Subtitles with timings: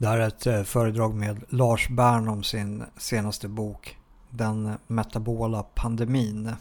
[0.00, 3.98] Det här är ett eh, föredrag med Lars Bern om sin senaste bok
[4.30, 6.52] Den metabola pandemin.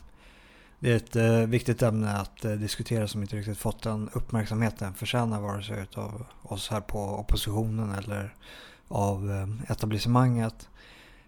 [0.79, 4.79] Det är ett eh, viktigt ämne att eh, diskutera som inte riktigt fått den uppmärksamhet
[4.79, 8.35] den förtjänar vare sig av oss här på oppositionen eller
[8.87, 9.31] av
[9.67, 10.69] etablissemanget.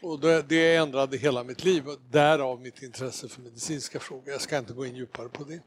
[0.03, 4.33] och det, det ändrade hela mitt liv och därav mitt intresse för medicinska frågor.
[4.33, 5.61] Jag ska inte gå in djupare på det.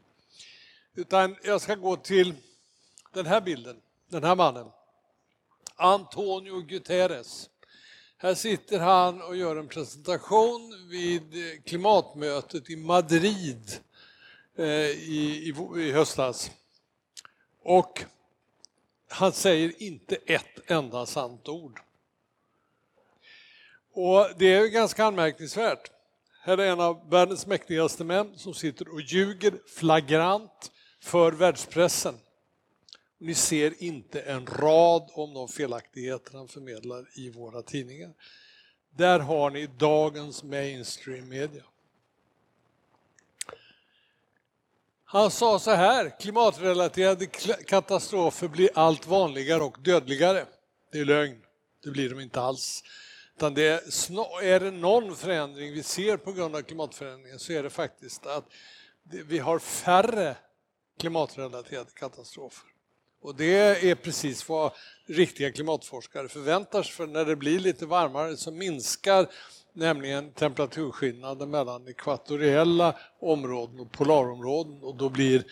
[0.94, 2.34] Utan jag ska gå till
[3.12, 4.66] den här bilden, den här mannen.
[5.76, 7.50] Antonio Guterres.
[8.16, 13.72] Här sitter han och gör en presentation vid klimatmötet i Madrid
[14.56, 16.50] eh, i, i, i höstas.
[17.62, 18.04] Och
[19.08, 21.80] han säger inte ett enda sant ord.
[23.92, 25.90] Och det är ganska anmärkningsvärt.
[26.42, 32.14] Här är en av världens mäktigaste män som sitter och ljuger flagrant för världspressen.
[33.18, 38.12] Ni ser inte en rad om de felaktigheter han förmedlar i våra tidningar.
[38.96, 41.62] Där har ni dagens mainstream media.
[45.04, 47.26] Han sa så här, klimatrelaterade
[47.66, 50.46] katastrofer blir allt vanligare och dödligare.
[50.92, 51.42] Det är lögn,
[51.84, 52.84] det blir de inte alls.
[53.42, 57.62] Utan det är, är det någon förändring vi ser på grund av klimatförändringen så är
[57.62, 58.44] det faktiskt att
[59.02, 60.36] vi har färre
[61.00, 62.68] klimatrelaterade katastrofer.
[63.22, 64.72] Och det är precis vad
[65.06, 69.30] riktiga klimatforskare förväntar sig för när det blir lite varmare så minskar
[69.72, 75.44] nämligen temperaturskillnaden mellan ekvatoriella områden och polarområden och då blir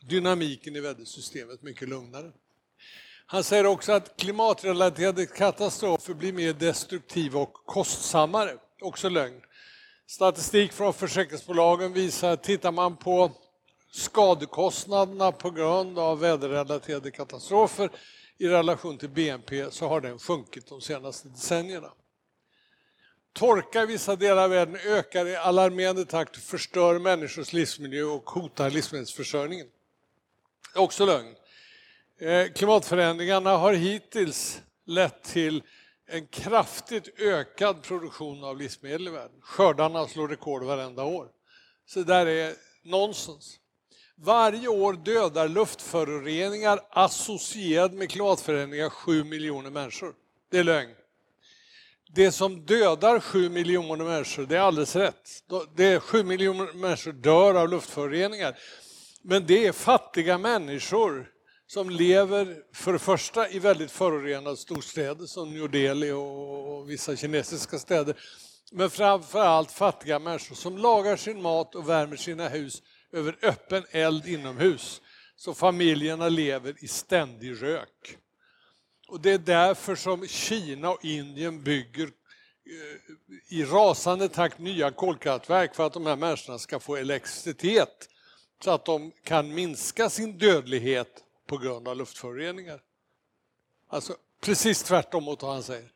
[0.00, 2.32] dynamiken i vädersystemet mycket lugnare.
[3.26, 8.56] Han säger också att klimatrelaterade katastrofer blir mer destruktiva och kostsammare.
[8.80, 9.40] Också lögn.
[10.06, 13.32] Statistik från försäkringsbolagen visar att tittar man på
[13.92, 17.90] skadekostnaderna på grund av väderrelaterade katastrofer
[18.38, 21.92] i relation till BNP så har den sjunkit de senaste decennierna.
[23.32, 28.30] Torka i vissa delar av världen ökar i alarmerande takt och förstör människors livsmiljö och
[28.30, 29.66] hotar livsmedelsförsörjningen.
[30.74, 31.34] Också lögn.
[32.22, 35.62] Eh, klimatförändringarna har hittills lett till
[36.08, 39.40] en kraftigt ökad produktion av livsmedel i världen.
[39.40, 41.28] Skördarna slår rekord varenda år.
[41.86, 43.58] Så det där är nonsens.
[44.16, 50.14] Varje år dödar luftföroreningar associerade med klimatförändringar 7 miljoner människor.
[50.50, 50.94] Det är lögn.
[52.14, 55.30] Det som dödar 7 miljoner människor, det är alldeles rätt.
[55.74, 58.58] Det är 7 miljoner människor dör av luftföroreningar.
[59.22, 61.32] Men det är fattiga människor
[61.66, 67.78] som lever för det första i väldigt förorenade storstäder som New Delhi och vissa kinesiska
[67.78, 68.16] städer.
[68.72, 73.84] Men framför allt fattiga människor som lagar sin mat och värmer sina hus över öppen
[73.90, 75.00] eld inomhus.
[75.36, 78.18] Så familjerna lever i ständig rök.
[79.08, 85.74] Och det är därför som Kina och Indien bygger eh, i rasande takt nya kolkraftverk
[85.74, 88.08] för att de här människorna ska få elektricitet
[88.64, 91.21] så att de kan minska sin dödlighet
[91.52, 92.82] på grund av luftföroreningar.
[93.88, 95.92] Alltså precis tvärtom mot vad han säger.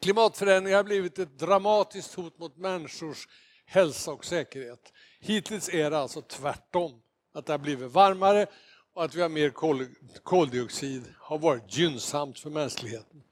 [0.00, 3.28] Klimatförändringar har blivit ett dramatiskt hot mot människors
[3.64, 4.92] hälsa och säkerhet.
[5.20, 7.02] Hittills är det alltså tvärtom.
[7.32, 8.46] Att det har blivit varmare
[8.92, 9.86] och att vi har mer kol
[10.22, 13.22] koldioxid har varit gynnsamt för mänskligheten.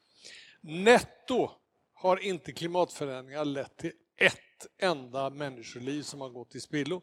[0.61, 1.50] Netto
[1.94, 7.02] har inte klimatförändringar lett till ett enda människoliv som har gått i spillo.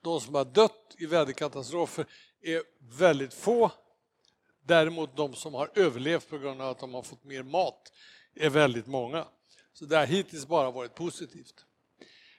[0.00, 2.06] De som har dött i väderkatastrofer
[2.42, 2.62] är
[2.98, 3.70] väldigt få.
[4.66, 7.92] Däremot de som har överlevt på grund av att de har fått mer mat
[8.34, 9.26] är väldigt många.
[9.72, 11.64] Så det har hittills bara varit positivt.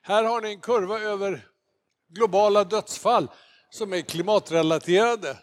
[0.01, 1.47] Här har ni en kurva över
[2.09, 3.27] globala dödsfall
[3.69, 5.37] som är klimatrelaterade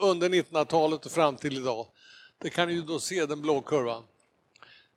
[0.00, 1.86] under 1900-talet och fram till idag.
[2.38, 4.04] Det kan ni ju då se den blå kurvan.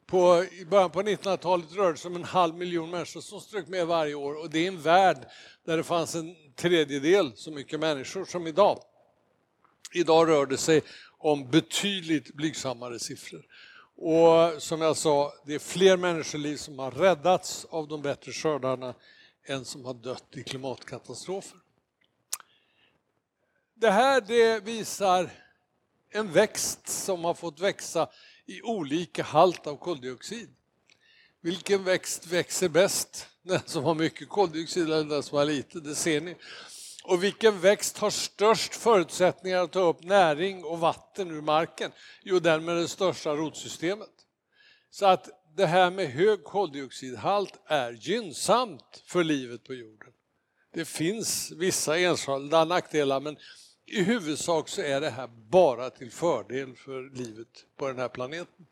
[0.05, 3.67] På, I början på 1900-talet rörde det sig om en halv miljon människor som strök
[3.67, 5.17] med varje år och det är en värld
[5.65, 8.83] där det fanns en tredjedel så mycket människor som idag.
[9.94, 10.81] Idag rör det sig
[11.18, 13.45] om betydligt blygsammare siffror.
[13.95, 18.94] Och som jag sa, det är fler människoliv som har räddats av de bättre skördarna
[19.45, 21.57] än som har dött i klimatkatastrofer.
[23.74, 25.30] Det här det visar
[26.10, 28.10] en växt som har fått växa
[28.45, 30.50] i olika halt av koldioxid.
[31.42, 33.28] Vilken växt växer bäst?
[33.42, 35.80] Den som har mycket koldioxid eller den som har lite?
[35.80, 36.36] Det ser ni.
[37.03, 41.92] Och vilken växt har störst förutsättningar att ta upp näring och vatten ur marken?
[42.24, 44.09] Jo, den med det största rotsystemet.
[44.89, 50.13] Så att det här med hög koldioxidhalt är gynnsamt för livet på jorden.
[50.74, 53.38] Det finns vissa enskilda nackdelar men
[53.86, 58.65] i huvudsak så är det här bara till fördel för livet på den här planeten.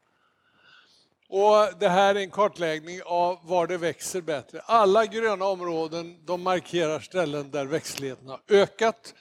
[1.31, 4.61] Och det här är en kartläggning av var det växer bättre.
[4.65, 9.13] Alla gröna områden de markerar ställen där växtligheten har ökat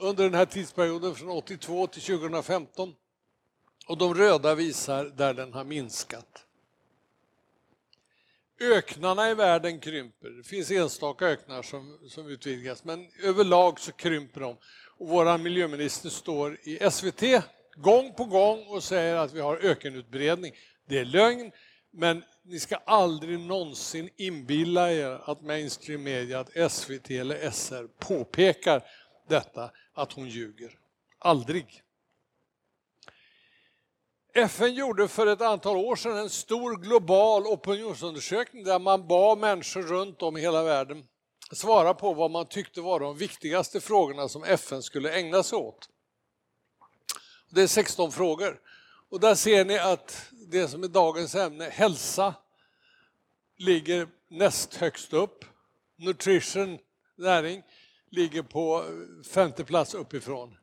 [0.00, 2.94] under den här tidsperioden från 82 till 2015.
[3.88, 6.44] Och de röda visar där den har minskat.
[8.60, 10.30] Öknarna i världen krymper.
[10.30, 14.56] Det finns enstaka öknar som, som utvidgas men överlag så krymper de.
[14.98, 17.22] Och vår miljöminister står i SVT
[17.76, 20.52] gång på gång och säger att vi har ökenutbredning.
[20.88, 21.52] Det är lögn,
[21.90, 28.84] men ni ska aldrig någonsin inbilla er att mainstream media, att SVT eller SR påpekar
[29.28, 30.78] detta, att hon ljuger.
[31.18, 31.82] Aldrig.
[34.34, 39.82] FN gjorde för ett antal år sedan en stor global opinionsundersökning där man bad människor
[39.82, 41.04] runt om i hela världen
[41.52, 45.88] svara på vad man tyckte var de viktigaste frågorna som FN skulle ägna sig åt.
[47.50, 48.60] Det är 16 frågor.
[49.10, 52.34] Och där ser ni att det som är dagens ämne, hälsa,
[53.56, 55.44] ligger näst högst upp.
[55.96, 56.78] Nutrition,
[57.16, 57.62] näring,
[58.10, 58.84] ligger på
[59.30, 60.56] femte plats uppifrån.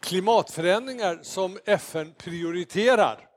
[0.00, 3.28] Klimatförändringar som FN prioriterar,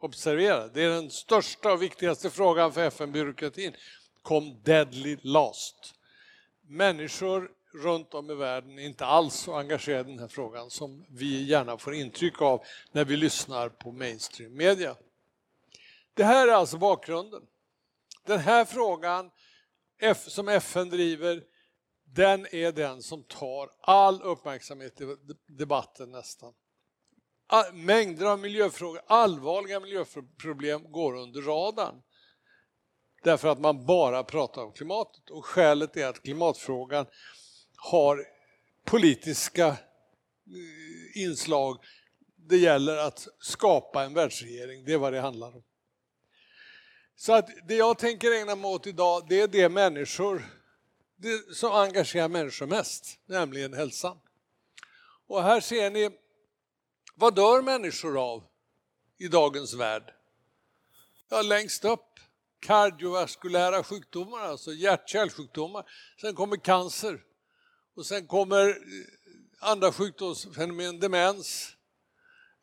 [0.00, 3.74] observera, det är den största och viktigaste frågan för FN-byråkratin,
[4.22, 5.94] kom deadly last.
[6.68, 11.06] Människor runt om i världen är inte alls så engagerade i den här frågan som
[11.08, 14.96] vi gärna får intryck av när vi lyssnar på mainstream media.
[16.14, 17.42] Det här är alltså bakgrunden.
[18.26, 19.30] Den här frågan
[20.14, 21.42] som FN driver,
[22.04, 25.16] den är den som tar all uppmärksamhet i
[25.46, 26.54] debatten nästan.
[27.72, 32.02] Mängder av miljöfrågor, allvarliga miljöproblem går under radarn.
[33.22, 37.06] Därför att man bara pratar om klimatet och skälet är att klimatfrågan
[37.90, 38.24] har
[38.84, 41.78] politiska eh, inslag.
[42.36, 45.62] Det gäller att skapa en världsregering, det är vad det handlar om.
[47.16, 50.42] Så att det jag tänker ägna mig åt idag, det är det människor
[51.22, 54.18] det som engagerar människor mest, nämligen hälsan.
[55.26, 56.10] Och här ser ni,
[57.14, 58.44] vad dör människor av
[59.18, 60.14] i dagens värld?
[61.28, 62.20] Ja, längst upp
[62.60, 65.84] kardiovaskulära sjukdomar, alltså hjärt-kärlsjukdomar.
[66.20, 67.20] Sen kommer cancer
[67.94, 68.74] och sen kommer eh,
[69.60, 71.76] andra sjukdomsfenomen, demens.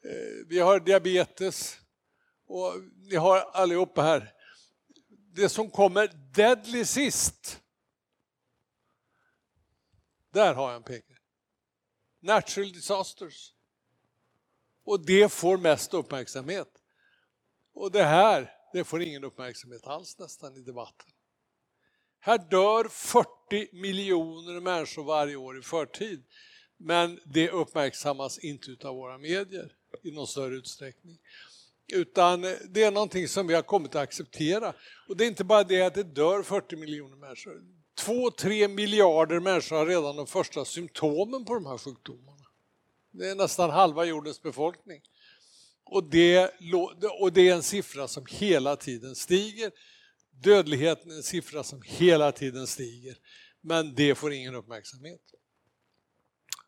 [0.05, 1.77] Eh, vi har diabetes
[2.45, 4.33] och ni har allihopa här.
[5.33, 7.62] Det som kommer deadly sist.
[10.31, 11.17] Där har jag en pekare.
[12.19, 13.53] Natural disasters.
[14.83, 16.69] Och det får mest uppmärksamhet.
[17.74, 21.12] Och det här det får ingen uppmärksamhet alls nästan i debatten.
[22.19, 23.38] Här dör 40
[23.71, 26.23] miljoner människor varje år i förtid.
[26.77, 29.71] Men det uppmärksammas inte av våra medier
[30.03, 31.17] i någon större utsträckning.
[31.93, 34.73] Utan eh, det är någonting som vi har kommit att acceptera.
[35.07, 37.61] Och det är inte bara det att det dör 40 miljoner människor.
[37.99, 42.45] 2-3 miljarder människor har redan de första symptomen på de här sjukdomarna.
[43.11, 45.01] Det är nästan halva jordens befolkning.
[45.83, 46.51] Och det,
[47.19, 49.71] och det är en siffra som hela tiden stiger.
[50.41, 53.17] Dödligheten är en siffra som hela tiden stiger.
[53.62, 55.22] Men det får ingen uppmärksamhet.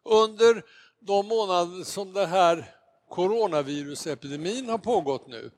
[0.03, 0.65] Under
[0.99, 2.75] de månader som den här
[3.09, 5.51] coronavirusepidemin har pågått nu,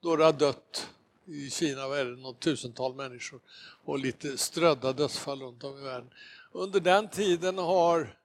[0.00, 0.88] då det har dött
[1.26, 3.40] i Kina vad är det, något tusental människor
[3.84, 6.10] och lite strödda dödsfall runt om i världen.
[6.52, 8.18] Under den tiden har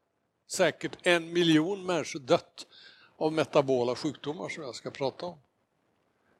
[0.47, 2.67] säkert en miljon människor dött
[3.17, 5.37] av metabola sjukdomar som jag ska prata om.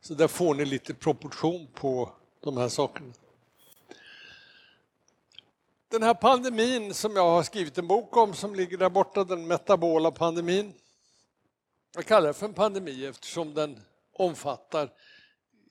[0.02, 3.14] Så där får ni lite proportion på de här sakerna.
[5.90, 9.48] den här pandemin som jag har skrivit en bok om som ligger där borta, den
[9.48, 10.74] metabola pandemin.
[11.96, 13.80] Jag kallar det för en pandemi eftersom den
[14.14, 14.90] omfattar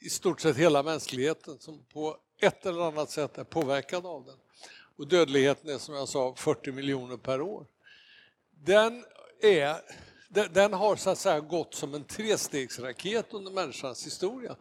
[0.00, 4.36] i stort sett hela mänskligheten som på ett eller annat sätt är påverkad av den.
[4.96, 7.66] Och dödligheten är som jag sa 40 miljoner per år.
[8.50, 9.04] Den,
[9.42, 9.76] är,
[10.48, 14.56] den har så att säga gått som en trestegsraket under människans historia.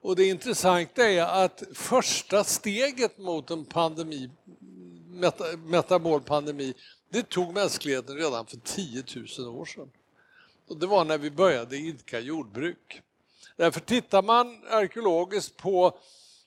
[0.00, 4.30] Och det intressanta är att första steget mot en pandemi,
[5.08, 6.74] meta, metabol pandemi,
[7.08, 9.04] det tog mänskligheten redan för 10
[9.38, 9.90] 000 år sedan.
[10.68, 13.02] Och det var när vi började idka jordbruk.
[13.56, 15.98] Därför tittar man arkeologiskt på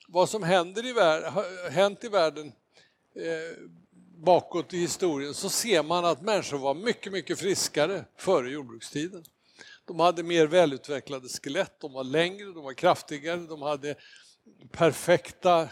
[0.08, 1.32] vad som händer i världen,
[1.70, 2.52] hänt i världen
[3.14, 3.58] eh,
[4.16, 9.24] bakåt i historien så ser man att människor var mycket, mycket friskare före jordbrukstiden.
[9.90, 13.94] De hade mer välutvecklade skelett, de var längre, de var kraftigare, de hade
[14.70, 15.68] perfekta eh,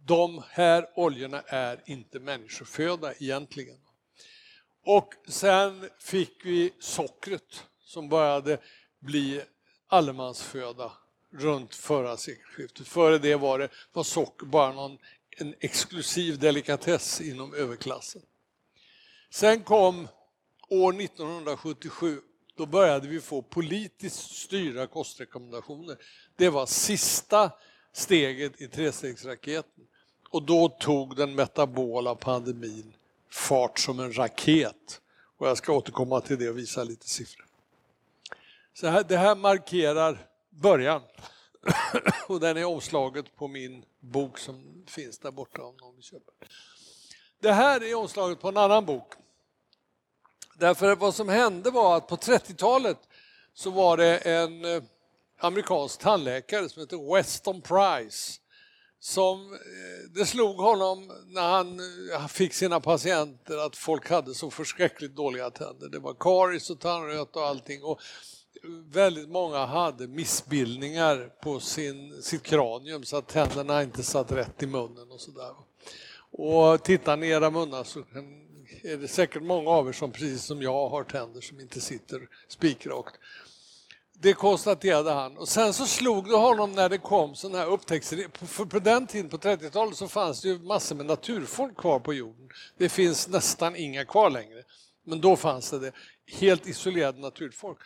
[0.06, 3.78] De här oljorna är inte människoföda egentligen.
[4.86, 8.58] Och sen fick vi sockret som började
[9.00, 9.42] bli
[9.88, 10.92] allemansföda
[11.38, 12.88] runt förra sekelskiftet.
[12.88, 14.98] Före det var, det, var socker bara någon,
[15.38, 18.22] en exklusiv delikatess inom överklassen.
[19.30, 20.08] Sen kom
[20.70, 22.22] år 1977,
[22.56, 25.98] då började vi få politiskt styra kostrekommendationer.
[26.36, 27.52] Det var sista
[27.94, 29.84] steget i trestegsraketen.
[30.30, 32.94] Och då tog den metabola pandemin
[33.30, 35.02] fart som en raket.
[35.38, 37.46] Och jag ska återkomma till det och visa lite siffror.
[38.74, 40.28] Så här, det här markerar
[40.62, 41.02] början.
[42.28, 46.32] och den är omslaget på min bok som finns där borta om någon vill köpa.
[47.40, 49.14] Det här är omslaget på en annan bok.
[50.60, 52.98] Därför vad som hände var att på 30-talet
[53.54, 54.84] så var det en eh,
[55.40, 58.40] amerikansk tandläkare som hette Weston Price
[59.00, 61.80] som eh, det slog honom när han
[62.14, 65.90] eh, fick sina patienter att folk hade så förskräckligt dåliga tänder.
[65.90, 67.84] Det var karies och tandröta och allting.
[67.84, 68.02] Och
[68.90, 74.68] väldigt många hade missbildningar på sin, sitt kranium så att tänderna inte satt rätt i
[74.68, 75.52] munnen och sådär.
[76.32, 78.00] Och tittar ni i era munnar så
[78.84, 82.28] är det säkert många av er som precis som jag har tänder som inte sitter
[82.48, 83.16] spikrakt.
[84.20, 85.38] Det konstaterade han.
[85.38, 88.46] Och sen så slog det honom när det kom sådana här upptäckter.
[88.46, 92.14] För på den tiden, på 30-talet, så fanns det ju massor med naturfolk kvar på
[92.14, 92.50] jorden.
[92.78, 94.64] Det finns nästan inga kvar längre.
[95.04, 95.92] Men då fanns det det.
[96.26, 97.78] Helt isolerade naturfolk.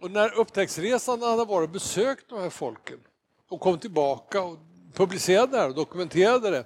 [0.00, 3.00] Och när upptäcktsresan hade varit och besökt de här folken
[3.48, 4.58] och kom tillbaka och
[4.94, 6.64] publicerade det här och dokumenterade det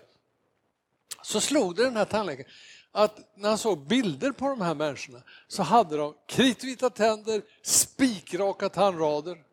[1.22, 2.50] så slog det den här tandläkaren
[2.92, 8.68] att när han såg bilder på de här människorna så hade de kritvita tänder, spikraka
[8.68, 9.44] tandrader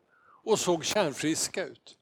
[0.43, 1.95] och såg kärnfriska ut.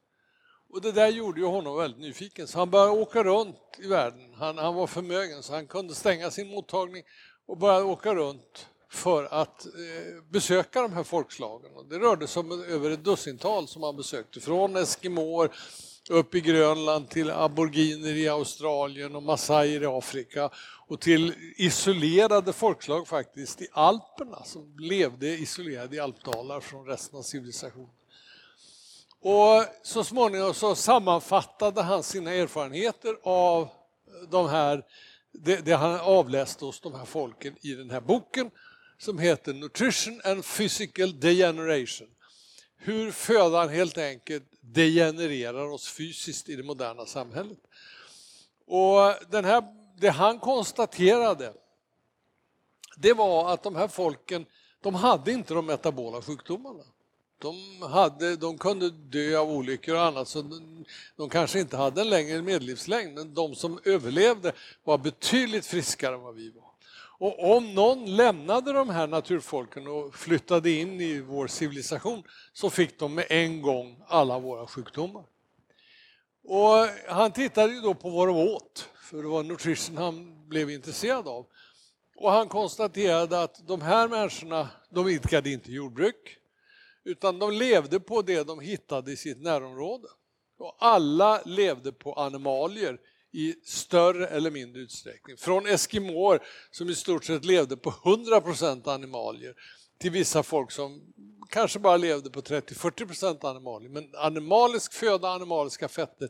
[0.70, 4.34] Och det där gjorde ju honom väldigt nyfiken så han började åka runt i världen.
[4.34, 7.02] Han, han var förmögen så han kunde stänga sin mottagning
[7.46, 11.70] och började åka runt för att eh, besöka de här folkslagen.
[11.90, 15.50] Det rörde sig om över ett dussintal som han besökte, från eskimåer
[16.10, 20.50] upp i Grönland till aboriginer i Australien och massajer i Afrika
[20.86, 27.22] och till isolerade folkslag faktiskt i Alperna som levde isolerade i alpdalar från resten av
[27.22, 27.90] civilisationen.
[29.20, 33.68] Och så småningom så sammanfattade han sina erfarenheter av
[34.28, 34.84] de här,
[35.32, 38.50] det, det han avläste hos de här folken i den här boken
[38.98, 42.08] som heter Nutrition and Physical Degeneration.
[42.76, 47.58] Hur födan helt enkelt degenererar oss fysiskt i det moderna samhället.
[48.66, 49.62] Och den här,
[50.00, 51.52] det han konstaterade
[53.00, 54.46] det var att de här folken
[54.80, 56.84] de hade inte de metabola sjukdomarna.
[57.38, 60.84] De, hade, de kunde dö av olyckor och annat, så de,
[61.16, 64.52] de kanske inte hade en längre medellivslängd, men de som överlevde
[64.84, 66.67] var betydligt friskare än vad vi var.
[67.18, 72.22] Och om någon lämnade de här naturfolken och flyttade in i vår civilisation
[72.52, 75.24] så fick de med en gång alla våra sjukdomar.
[76.44, 80.70] Och han tittade ju då på vad de åt, för det var nutrition han blev
[80.70, 81.46] intresserad av.
[82.16, 86.38] Och han konstaterade att de här människorna, de idkade inte jordbruk,
[87.04, 90.08] utan de levde på det de hittade i sitt närområde.
[90.58, 92.98] Och alla levde på animalier
[93.32, 95.36] i större eller mindre utsträckning.
[95.36, 99.54] Från eskimåer som i stort sett levde på 100% animalier
[99.98, 101.02] till vissa folk som
[101.48, 103.90] kanske bara levde på 30-40% animalier.
[103.90, 106.28] Men animalisk föda, animaliska fetter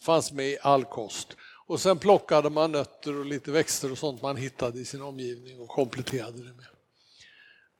[0.00, 1.36] fanns med i all kost.
[1.66, 5.60] Och sen plockade man nötter och lite växter och sånt man hittade i sin omgivning
[5.60, 6.66] och kompletterade det med.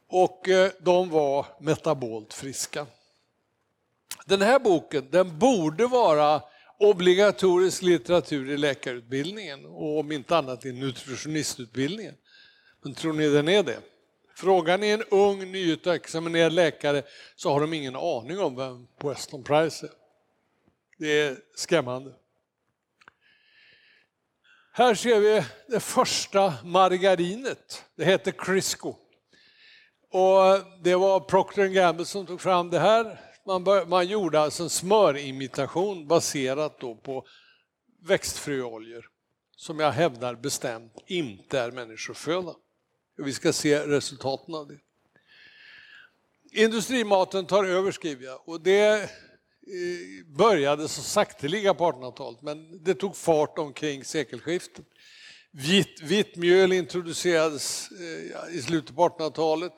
[0.09, 2.87] Och eh, de var metabolt friska.
[4.27, 6.43] Den här boken den borde vara
[6.79, 12.15] obligatorisk litteratur i läkarutbildningen och om inte annat i nutritionistutbildningen.
[12.83, 13.81] Men tror ni den är det?
[14.37, 17.03] Frågar ni en ung nyutexaminerad läkare
[17.37, 19.93] så har de ingen aning om vem Weston Price är.
[20.99, 22.13] Det är skrämmande.
[24.73, 27.85] Här ser vi det första margarinet.
[27.97, 28.95] Det heter Crisco.
[30.11, 33.28] Och det var Procter Gamble som tog fram det här.
[33.49, 37.27] Man, bör, man gjorde alltså en smörimitation baserat då på
[38.03, 39.09] växtfröoljor
[39.57, 42.55] som jag hävdar bestämt inte är människoföda.
[43.17, 44.79] Vi ska se resultaten av det.
[46.53, 49.09] Industrimaten tar över skriver jag och det eh,
[50.27, 54.85] började så sakteliga på 1800-talet men det tog fart omkring sekelskiftet.
[55.51, 59.75] Vitt, vitt mjöl introducerades eh, i slutet på 1800-talet.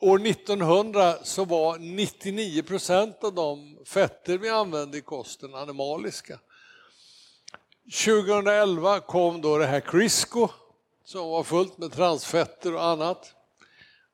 [0.00, 6.38] År 1900 så var 99 procent av de fetter vi använde i kosten animaliska.
[8.04, 10.48] 2011 kom då det här Crisco
[11.04, 13.34] som var fullt med transfetter och annat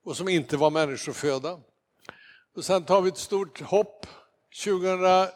[0.04, 1.60] och som inte var människoföda.
[2.56, 4.06] Och sen tar vi ett stort hopp.
[4.64, 5.30] 2009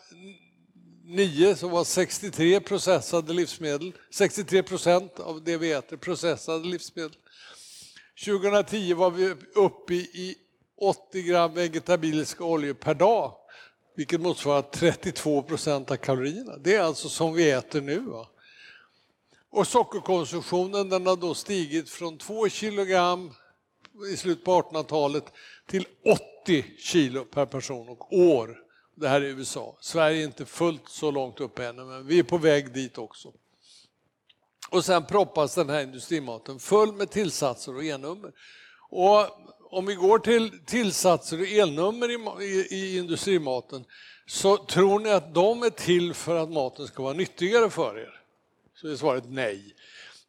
[1.56, 7.16] så var 63 processade livsmedel, 63 procent av det vi äter processade livsmedel.
[8.24, 10.36] 2010 var vi uppe i
[10.76, 13.34] 80 gram vegetabiliska oljor per dag,
[13.96, 16.56] vilket motsvarar 32 procent av kalorierna.
[16.56, 18.00] Det är alltså som vi äter nu.
[18.00, 18.28] Va?
[19.50, 23.30] Och sockerkonsumtionen den har då stigit från 2 kilogram
[24.12, 25.32] i slutet på 1800-talet
[25.66, 25.86] till
[26.42, 28.58] 80 kilo per person och år.
[28.94, 29.76] Det här är USA.
[29.80, 33.32] Sverige är inte fullt så långt upp ännu, men vi är på väg dit också.
[34.68, 38.32] Och sen proppas den här industrimaten full med tillsatser och elnummer.
[38.90, 39.26] Och
[39.70, 43.84] om vi går till tillsatser och elnummer i, i, i, industrimaten
[44.26, 48.20] så tror ni att de är till för att maten ska vara nyttigare för er?
[48.74, 49.74] Så är svaret nej.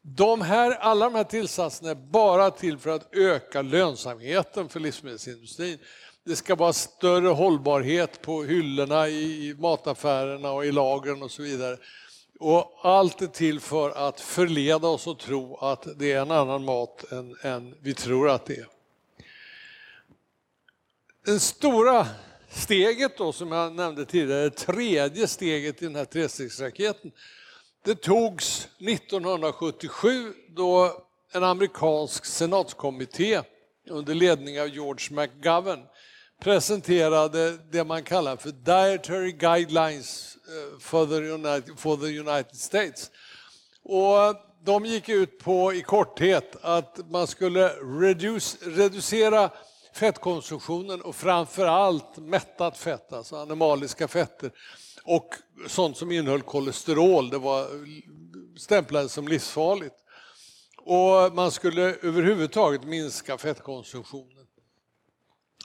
[0.02, 5.80] De här, alla de här tillsatserna är bara till för att öka lönsamheten för livsmedelsindustrin.
[6.23, 11.78] Det ska vara större hållbarhet på hyllorna i mataffärerna och i lagren och så vidare.
[12.39, 16.65] Och allt är till för att förleda oss att tro att det är en annan
[16.65, 18.67] mat än, än vi tror att det är.
[21.26, 22.08] Det stora
[22.50, 27.12] steget då, som jag nämnde tidigare, det tredje steget i den här trestegsraketen,
[27.84, 33.41] det togs 1977 då en amerikansk senatskommitté
[33.89, 35.84] under ledning av George McGovern
[36.43, 43.12] presenterade det man kallar för Dietary Guidelines eh, for the United, for the United States.
[43.84, 49.50] Och de gick ut på i korthet att man skulle reduce, reducera
[49.93, 54.52] fettkonsumtionen och framförallt mättat fett, alltså animaliska fetter
[55.04, 55.36] och
[55.67, 57.67] sånt som innehöll kolesterol, det var
[58.58, 59.95] stämplades som livsfarligt.
[60.78, 64.46] Och man skulle överhuvudtaget minska fettkonsumtionen.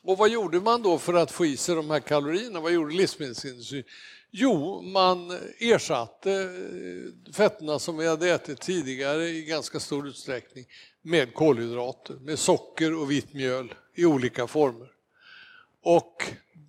[0.04, 2.60] Och vad gjorde man då för att få i sig de här kalorierna?
[2.60, 3.84] Vad gjorde livsmedelsindustrin?
[4.30, 10.64] Jo, man ersatte eh, fetterna som vi hade ätit tidigare i ganska stor utsträckning
[11.02, 14.88] med kolhydrater, med socker och vitt mjöl i olika former.
[15.82, 16.24] Och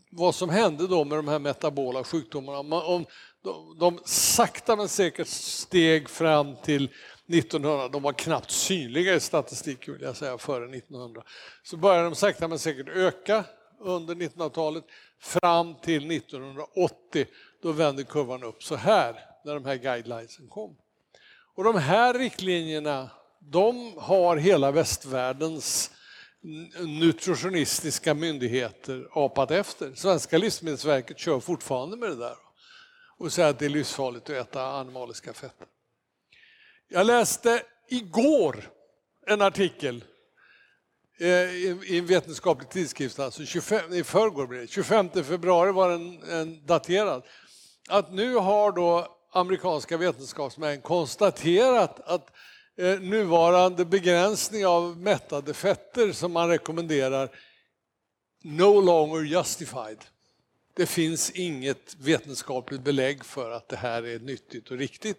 [0.10, 3.06] vad som hände då med de här metabola sjukdomarna, om
[3.44, 6.90] de, de sakta men säkert steg fram till
[7.28, 11.24] 1900, de var knappt synliga i statistiken vill jag säga före 1900,
[11.64, 13.46] så började de sakta men säkert öka
[13.80, 14.84] under 1900-talet
[15.20, 17.26] fram till 1980.
[17.62, 20.78] Då vände kurvan upp så här när de här guidelinesen kom.
[21.56, 23.10] Och de här riktlinjerna,
[23.40, 25.92] de har hela västvärldens
[26.80, 29.94] nutritionistiska myndigheter apat efter.
[29.96, 32.36] Svenska livsmedelsverket kör fortfarande med det där
[33.18, 35.68] och säger att det är livsfarligt att äta animaliska fetter.
[36.94, 38.70] Jag läste igår
[39.28, 40.04] en artikel
[41.20, 46.24] eh, i en vetenskaplig tidskrift, alltså 25, i förrgår blev det, 25 februari var den
[46.32, 47.24] en daterad,
[47.90, 52.32] att nu har då amerikanska vetenskapsmän konstaterat att
[52.78, 57.30] eh, nuvarande begränsning av mättade fetter som man rekommenderar
[58.44, 59.98] no longer justified.
[60.74, 65.18] Det finns inget vetenskapligt belägg för att det här är nyttigt och riktigt.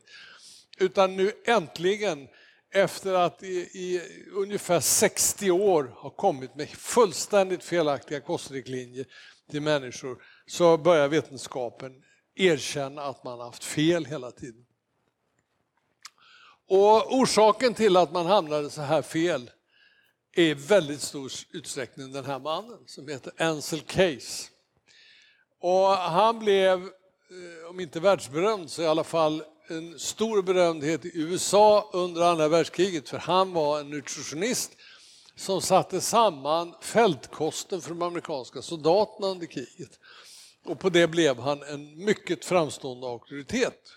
[0.79, 2.29] Utan nu äntligen,
[2.71, 9.07] efter att i, i ungefär 60 år har kommit med fullständigt felaktiga kostriktlinjer
[9.51, 12.03] till människor, så börjar vetenskapen
[12.35, 14.67] erkänna att man har haft fel hela tiden.
[16.69, 19.51] Och orsaken till att man hamnade så här fel
[20.33, 24.51] är i väldigt stor utsträckning den här mannen som heter Ansel Case.
[25.61, 31.11] Och han blev, eh, om inte världsberömd, så i alla fall en stor berömdhet i
[31.15, 34.73] USA under andra världskriget för han var en nutritionist
[35.37, 39.99] som satte samman fältkosten för de amerikanska soldaterna under kriget.
[40.65, 43.93] Och på det blev han en mycket framstående auktoritet.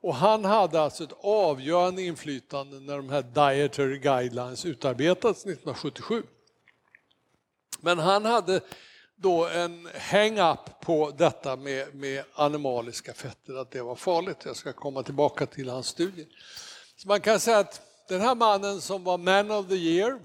[0.00, 6.22] Och han hade alltså ett avgörande inflytande när de här Dietary Guidelines utarbetades 1977.
[7.80, 8.60] Men han hade
[9.16, 14.36] då en hang-up på detta med, med animaliska fetter, att det var farligt.
[14.44, 16.26] Jag ska komma tillbaka till hans studie.
[16.96, 20.20] Så man kan säga att den här mannen som var Man of the year,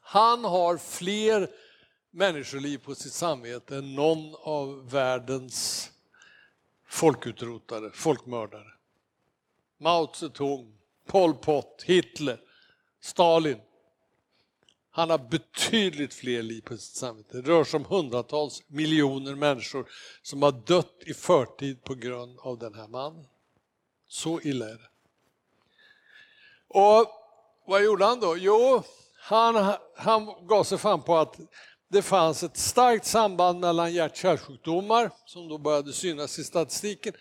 [0.00, 1.50] han har fler
[2.10, 5.90] människoliv på sitt samvete än någon av världens
[6.88, 8.72] folkutrotare, folkmördare.
[9.78, 12.40] Mao Zedong, Pol Pot, Hitler,
[13.00, 13.60] Stalin.
[14.94, 17.42] Han har betydligt fler liv på sitt samvete.
[17.42, 19.90] Det rör sig om hundratals miljoner människor
[20.22, 23.26] som har dött i förtid på grund av den här mannen.
[24.08, 24.88] Så illa är det.
[26.68, 27.06] Och
[27.66, 28.36] vad gjorde han då?
[28.36, 28.82] Jo,
[29.20, 31.36] han, han gav sig fan på att
[31.88, 37.14] det fanns ett starkt samband mellan hjärt-kärlsjukdomar, som då började synas i statistiken,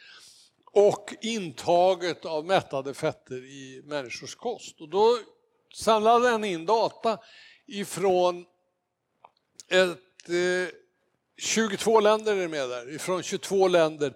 [0.73, 4.81] och intaget av mättade fetter i människors kost.
[4.81, 5.17] Och då
[5.73, 7.19] samlade han in data
[7.71, 8.45] ifrån
[9.69, 10.75] ett, eh,
[11.37, 14.13] 22 länder är med där, ifrån 22 länder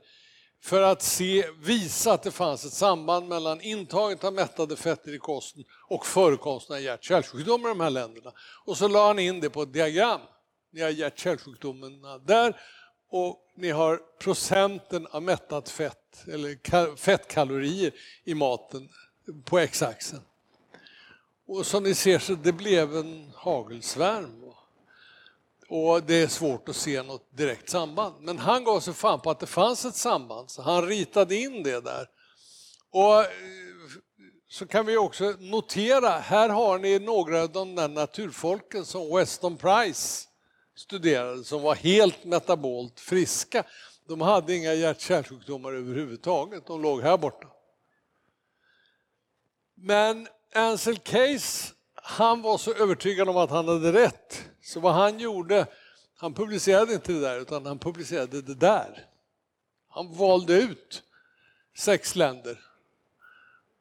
[0.61, 5.17] för att se, visa att det fanns ett samband mellan intaget av mättade fetter i
[5.17, 8.31] kosten och förekomsten av hjärt-kärlsjukdomar i de här länderna.
[8.65, 10.21] Och så la han in det på ett diagram.
[10.71, 12.61] Ni har hjärt-kärlsjukdomarna där
[13.09, 17.91] och ni har procenten av mättat fett, eller fettkalorier
[18.23, 18.89] i maten
[19.45, 20.21] på x-axeln.
[21.47, 24.45] Och som ni ser så det blev en hagelsvärm.
[25.67, 28.15] Och det är svårt att se något direkt samband.
[28.19, 31.63] Men han gav sig fan på att det fanns ett samband, så han ritade in
[31.63, 32.09] det där.
[32.89, 33.27] Och eh,
[34.49, 39.57] så kan vi också notera, här har ni några av de där naturfolken som Weston
[39.57, 40.27] Price
[40.75, 43.63] studerade, som var helt metabolt friska.
[44.07, 47.47] De hade inga hjärt-kärlsjukdomar överhuvudtaget, de låg här borta.
[49.75, 55.19] Men Ansel Case, han var så övertygad om att han hade rätt, så vad han
[55.19, 55.67] gjorde,
[56.17, 59.05] han publicerade inte det där, utan han publicerade det där.
[59.89, 61.03] Han valde ut
[61.77, 62.59] sex länder.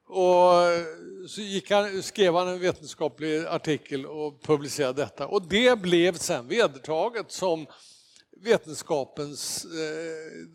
[0.06, 0.84] Och eh,
[1.28, 5.26] så gick han, skrev han en vetenskaplig artikel och publicerade detta.
[5.26, 7.66] Och det blev sen vedertaget som
[8.36, 9.64] vetenskapens...
[9.64, 10.48] Eh,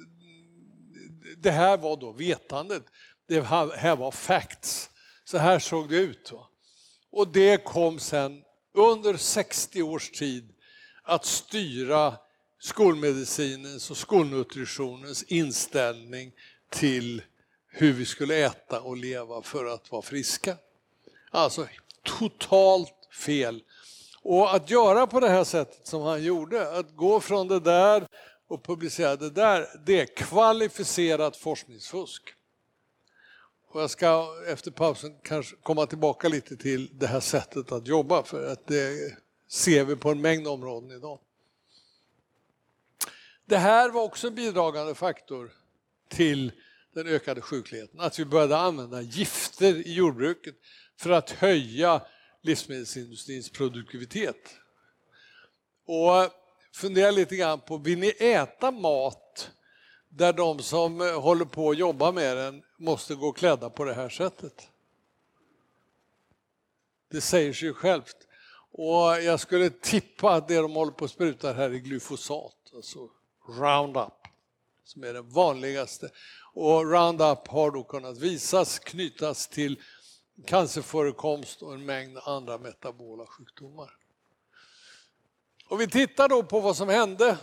[1.38, 2.84] det här var då vetandet.
[3.27, 4.89] Det här var facts.
[5.31, 6.31] Så här såg det ut.
[6.31, 6.47] Va?
[7.11, 10.53] Och det kom sen under 60 års tid
[11.03, 12.13] att styra
[12.59, 16.31] skolmedicinens och skolnutritionens inställning
[16.69, 17.21] till
[17.67, 20.57] hur vi skulle äta och leva för att vara friska.
[21.31, 21.67] Alltså
[22.03, 23.63] totalt fel.
[24.21, 28.07] Och att göra på det här sättet som han gjorde, att gå från det där
[28.47, 32.35] och publicera det där, det är kvalificerat forskningsfusk.
[33.71, 38.23] Och jag ska efter pausen kanske komma tillbaka lite till det här sättet att jobba
[38.23, 41.19] för att det ser vi på en mängd områden idag.
[43.45, 45.51] Det här var också en bidragande faktor
[46.08, 46.51] till
[46.93, 47.99] den ökade sjukligheten.
[47.99, 50.55] Att vi började använda gifter i jordbruket
[50.97, 52.01] för att höja
[52.41, 54.55] livsmedelsindustrins produktivitet.
[55.86, 56.32] Och
[56.73, 59.28] fundera lite grann på, vill ni äta mat
[60.09, 63.93] där de som eh, håller på att jobba med den måste gå klädda på det
[63.93, 64.67] här sättet?
[67.11, 68.15] Det säger sig självt.
[68.71, 73.09] Och jag skulle tippa att det de håller på att spruta här är glyfosat, alltså
[73.47, 74.13] Roundup,
[74.83, 76.09] som är den vanligaste.
[76.53, 79.79] Och Roundup har då kunnat visas knytas till
[80.45, 83.95] cancerförekomst och en mängd andra metabola sjukdomar.
[85.69, 87.37] Och vi tittar då på vad som hände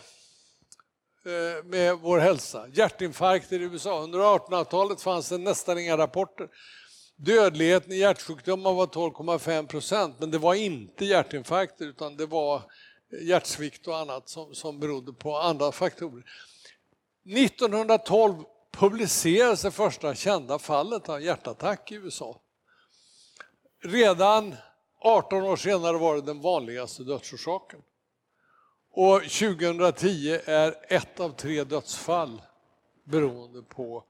[1.26, 2.68] Eh, med vår hälsa.
[2.72, 4.02] Hjärtinfarkter i USA.
[4.02, 6.48] Under 1800-talet fanns det nästan inga rapporter.
[7.16, 12.62] Dödligheten i hjärtsjukdomar var 12,5 procent, men det var inte hjärtinfarkter utan det var
[13.22, 16.24] hjärtsvikt och annat som, som berodde på andra faktorer.
[17.36, 18.34] 1912
[18.70, 22.40] publicerades det första kända fallet av hjärtattack i USA.
[23.84, 24.54] Redan
[25.00, 27.80] 18 år senare var det den vanligaste dödsorsaken.
[28.98, 32.42] Och 2010 är ett av tre dödsfall
[33.04, 34.04] beroende på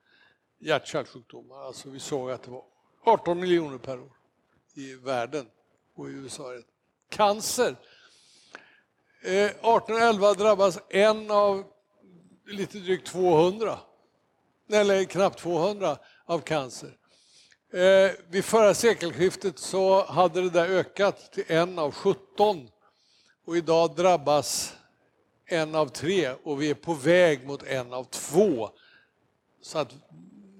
[0.58, 1.66] hjärt-kärlsjukdomar.
[1.66, 2.64] Alltså vi såg att det var
[3.04, 4.12] 18 miljoner per år
[4.74, 5.46] i världen
[5.94, 6.44] och i USA.
[7.10, 7.76] Cancer.
[9.22, 11.64] Eh, 1811 drabbas en av
[12.46, 13.78] lite drygt 200,
[14.72, 16.96] eller knappt 200, av cancer.
[17.72, 22.68] Eh, vid förra sekelskiftet så hade det där ökat till en av 17
[23.46, 24.74] och idag drabbas
[25.46, 28.70] en av tre och vi är på väg mot en av två.
[29.62, 29.94] Så att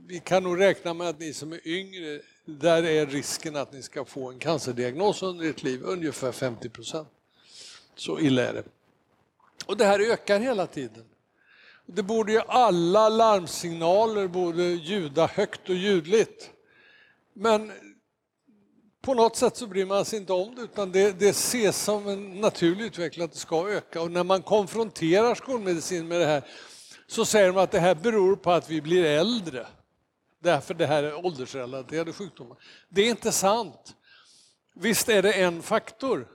[0.07, 3.83] vi kan nog räkna med att ni som är yngre, där är risken att ni
[3.83, 7.09] ska få en cancerdiagnos under ert liv ungefär 50 procent.
[7.95, 8.65] Så illa är det.
[9.67, 11.05] Och det här ökar hela tiden.
[11.87, 16.51] Det borde ju alla larmsignaler borde ljuda högt och ljudligt.
[17.33, 17.73] Men
[19.07, 22.09] på något sätt så bryr man sig inte om det utan det, det ses som
[22.09, 24.01] en naturlig utveckling att det ska öka.
[24.01, 26.43] Och när man konfronterar skolmedicin med det här
[27.07, 29.67] så säger de att det här beror på att vi blir äldre.
[30.43, 32.57] Därför det här är åldersrelaterade sjukdomar.
[32.89, 33.95] Det är inte sant.
[34.75, 36.29] Visst är det en faktor,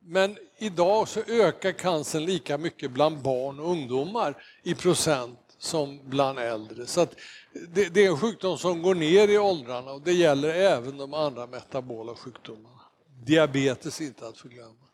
[0.00, 6.38] men idag så ökar cancern lika mycket bland barn och ungdomar i procent som bland
[6.38, 6.86] äldre.
[6.86, 7.06] Så
[7.52, 11.14] det, det, är en sjukdom som går ner i åldrarna och det gäller även de
[11.14, 12.80] andra metabola sjukdomarna.
[13.24, 14.84] Diabetes inte att förglömma.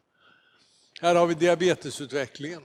[1.00, 2.62] Här har vi diabetesutvecklingen.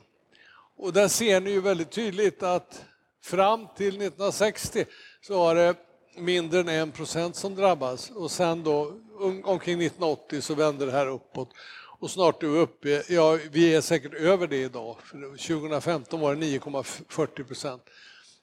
[0.78, 2.86] Och där ser ni ju väldigt tydligt att
[3.22, 4.86] fram till 1960
[5.22, 5.76] så var det
[6.18, 8.94] mindre än 1 procent som drabbas och sen då
[9.44, 11.50] omkring 1980 så vände det här uppåt
[12.00, 16.36] och snart är vi uppe, ja vi är säkert över det idag, för 2015 var
[16.36, 17.84] det 9,40 procent.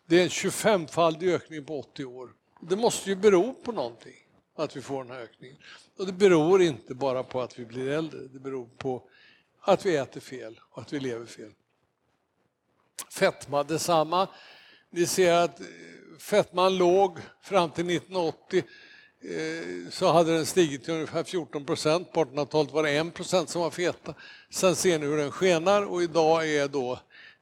[0.07, 2.33] Det är en 25-faldig ökning på 80 år.
[2.61, 4.17] Det måste ju bero på någonting
[4.57, 5.57] att vi får den här ökningen.
[5.99, 9.03] Och det beror inte bara på att vi blir äldre, det beror på
[9.61, 11.53] att vi äter fel och att vi lever fel.
[13.11, 14.29] Fetma detsamma.
[14.91, 15.61] Ni ser att
[16.19, 18.63] fetman låg fram till 1980
[19.25, 22.13] Eh, så hade den stigit till ungefär 14 procent.
[22.13, 24.15] På 1800-talet var det 1 procent som var feta.
[24.51, 26.99] Sen ser ni hur den skenar och idag är då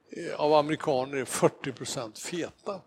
[0.09, 2.81] eh, av amerikaner 40 procent feta.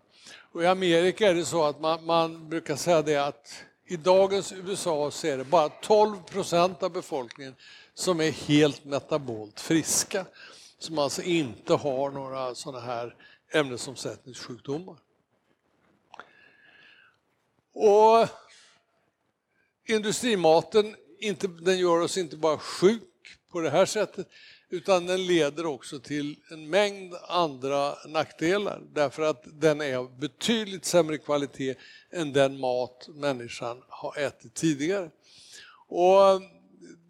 [0.51, 4.53] Och I Amerika är det så att man, man, brukar säga det att i dagens
[4.53, 7.55] USA så är det bara 12 procent av befolkningen
[7.93, 10.25] som är helt metabolt friska.
[10.79, 13.15] Som alltså inte har några sådana här
[13.53, 14.95] ämnesomsättningssjukdomar.
[17.73, 18.27] Och
[19.85, 23.01] industrimaten, inte, den gör oss inte bara sjuk
[23.51, 24.27] på det här sättet
[24.69, 30.85] utan den leder också till en mängd andra nackdelar därför att den är av betydligt
[30.85, 31.75] sämre kvalitet
[32.11, 35.09] än den mat människan har ätit tidigare.
[35.87, 36.41] Och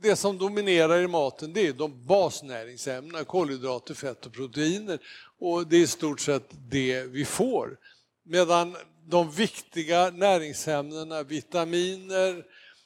[0.01, 4.99] det som dominerar i maten det är de basnäringsämnena, kolhydrater, fett och proteiner.
[5.39, 7.77] Och det är i stort sett det vi får.
[8.23, 12.43] Medan de viktiga näringsämnena, vitaminer,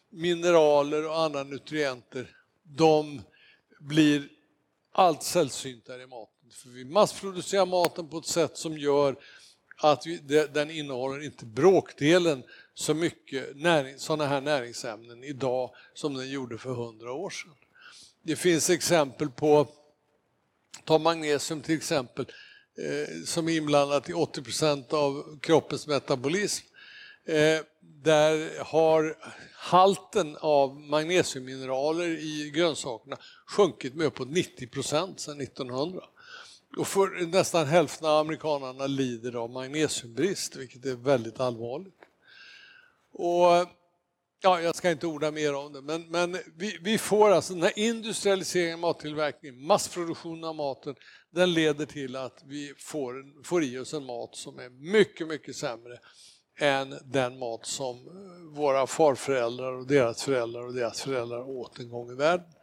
[0.10, 3.22] mineraler och andra nutrienter, de
[3.80, 4.30] blir
[4.91, 6.52] allt sällsyntare i maten.
[6.52, 9.15] För vi massproducerar maten på ett sätt som gör
[9.78, 10.17] att vi,
[10.54, 12.43] den innehåller inte bråkdelen
[12.74, 17.56] så mycket näring, sådana här näringsämnen idag som den gjorde för hundra år sedan.
[18.22, 19.67] Det finns exempel på,
[20.86, 22.26] ta magnesium till exempel,
[22.80, 26.65] Eh, som är inblandat i 80 av kroppens metabolism.
[27.30, 29.18] Eh, där har
[29.54, 36.04] halten av magnesiummineraler i grönsakerna sjunkit med uppåt 90 procent sedan 1900.
[36.78, 42.00] Och för nästan hälften av amerikanerna lider av magnesiumbrist, vilket är väldigt allvarligt.
[43.13, 43.70] Och
[44.42, 47.63] Ja, jag ska inte orda mer om det, men, men vi, vi, får alltså den
[47.63, 50.96] här industrialiseringen av mattillverkningen, massproduktionen av maten,
[51.32, 55.56] den leder till att vi får, får i oss en mat som är mycket, mycket
[55.56, 56.00] sämre
[56.60, 61.89] än den mat som eh, våra farföräldrar och deras föräldrar och deras föräldrar åt en
[61.89, 62.54] gång i världen.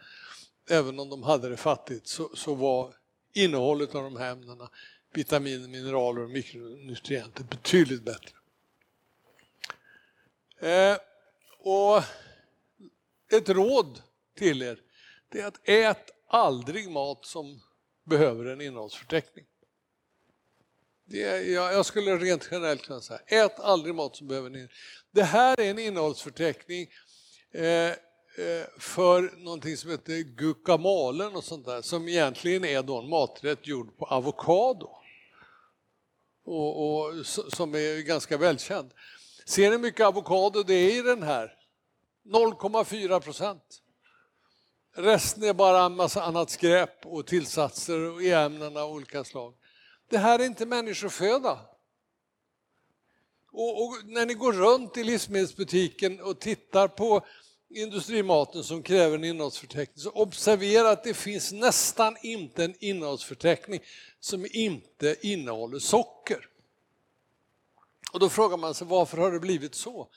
[0.71, 2.95] även om de hade det fattigt, så, så var
[3.33, 4.71] innehållet av de här ämnena,
[5.13, 8.37] vitaminer, mineraler och mikronutrienter, betydligt bättre.
[10.59, 10.97] Eh,
[11.59, 12.03] och
[13.33, 14.03] ett råd
[14.35, 14.79] till er,
[15.29, 17.61] det är att ät aldrig mat som
[18.05, 19.45] behöver en innehållsförteckning.
[21.09, 24.69] Det, jag, jag skulle rent generellt kunna säga, ät aldrig mat som behöver ni.
[25.11, 26.89] Det här är en innehållsförteckning
[27.53, 27.95] eh, eh,
[28.79, 33.99] för någonting som heter guacamole och sånt där, som egentligen är då en maträtt gjord
[33.99, 34.91] på avokado.
[36.45, 38.91] Och, och, som är ganska välkänd.
[39.45, 41.53] Ser ni mycket avokado det är i den här?
[42.25, 43.83] 0,4 procent.
[44.97, 49.55] Resten är bara en massa annat skräp och tillsatser och e-ämnen av olika slag.
[50.09, 51.61] Det här är inte människoföda.
[53.53, 57.27] Och, och, när ni går runt i livsmedelsbutiken och tittar på
[57.71, 63.81] industrimaten som kräver en innehållsförteckning så observera att det finns nästan inte en innehållsförteckning
[64.21, 66.49] som inte innehåller socker.
[68.13, 70.09] Och då frågar man sig varför har det blivit så?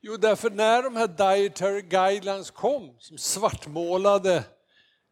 [0.00, 4.44] Jo, därför när de här dietary guidelines kom som svartmålade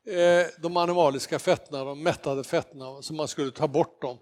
[0.06, 4.18] Eh, de animaliska fetterna, de mättade fetterna, så man skulle ta bort dem.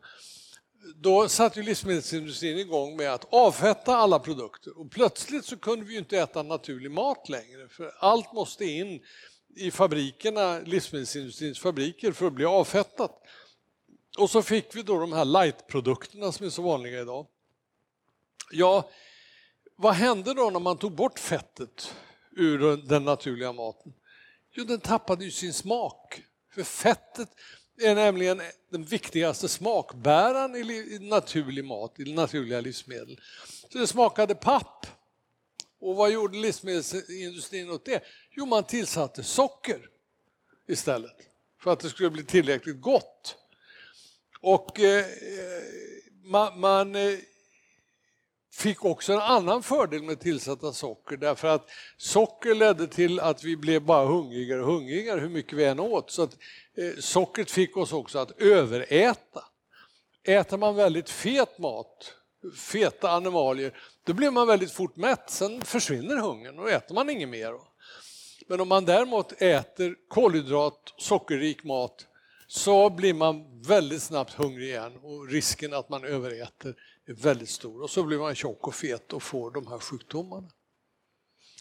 [0.97, 5.97] Då satte ju livsmedelsindustrin igång med att avfetta alla produkter och plötsligt så kunde vi
[5.97, 9.01] inte äta naturlig mat längre för allt måste in
[9.57, 13.23] i fabrikerna, livsmedelsindustrins fabriker för att bli avfettat.
[14.18, 17.27] Och så fick vi då de här lightprodukterna som är så vanliga idag.
[18.51, 18.90] Ja,
[19.77, 21.94] vad hände då när man tog bort fettet
[22.37, 23.92] ur den naturliga maten?
[24.57, 26.23] Jo, den tappade ju sin smak.
[26.55, 27.29] För fettet
[27.83, 33.21] är nämligen den viktigaste smakbäraren i naturlig mat, i naturliga livsmedel.
[33.73, 34.87] Så det smakade papp.
[35.81, 38.05] Och vad gjorde livsmedelsindustrin åt det?
[38.31, 39.88] Jo, man tillsatte socker
[40.69, 41.17] istället
[41.61, 43.37] för att det skulle bli tillräckligt gott.
[44.40, 45.62] Och eh, eh
[46.25, 47.19] man, man eh,
[48.57, 53.57] fick också en annan fördel med tillsatta socker därför att socker ledde till att vi
[53.57, 56.11] blev bara hungrigare och hungrigare hur mycket vi än åt.
[56.11, 56.37] Så att,
[56.77, 59.45] eh, sockret fick oss också att överäta.
[60.25, 62.14] Äter man väldigt fet mat,
[62.57, 65.31] feta animalier, då blir man väldigt fort mätt.
[65.31, 67.53] Sen försvinner hungern och äter man inget mer.
[68.47, 72.07] Men om man däremot äter kolhydrat, sockerrik mat
[72.47, 76.75] så blir man väldigt snabbt hungrig igen och risken att man överäter
[77.07, 77.83] är väldigt stor.
[77.83, 80.49] Och så blir man tjock och fet och får de här sjukdomarna.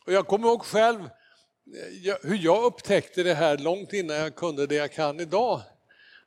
[0.05, 4.67] Och jag kommer ihåg själv eh, hur jag upptäckte det här långt innan jag kunde
[4.67, 5.61] det jag kan idag.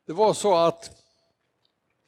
[0.06, 0.90] Det var så att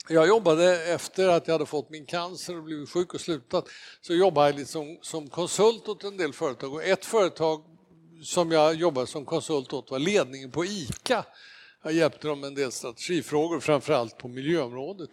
[0.08, 3.68] jag jobbade efter att jag hade fått min cancer och blivit sjuk och slutat.
[4.00, 7.64] Så jobbade jag liksom som konsult åt en del företag och ett företag
[8.22, 11.24] som jag jobbade som konsult åt var ledningen på ICA.
[11.82, 15.10] Jag hjälpte dem med en del strategifrågor, framförallt på miljöområdet.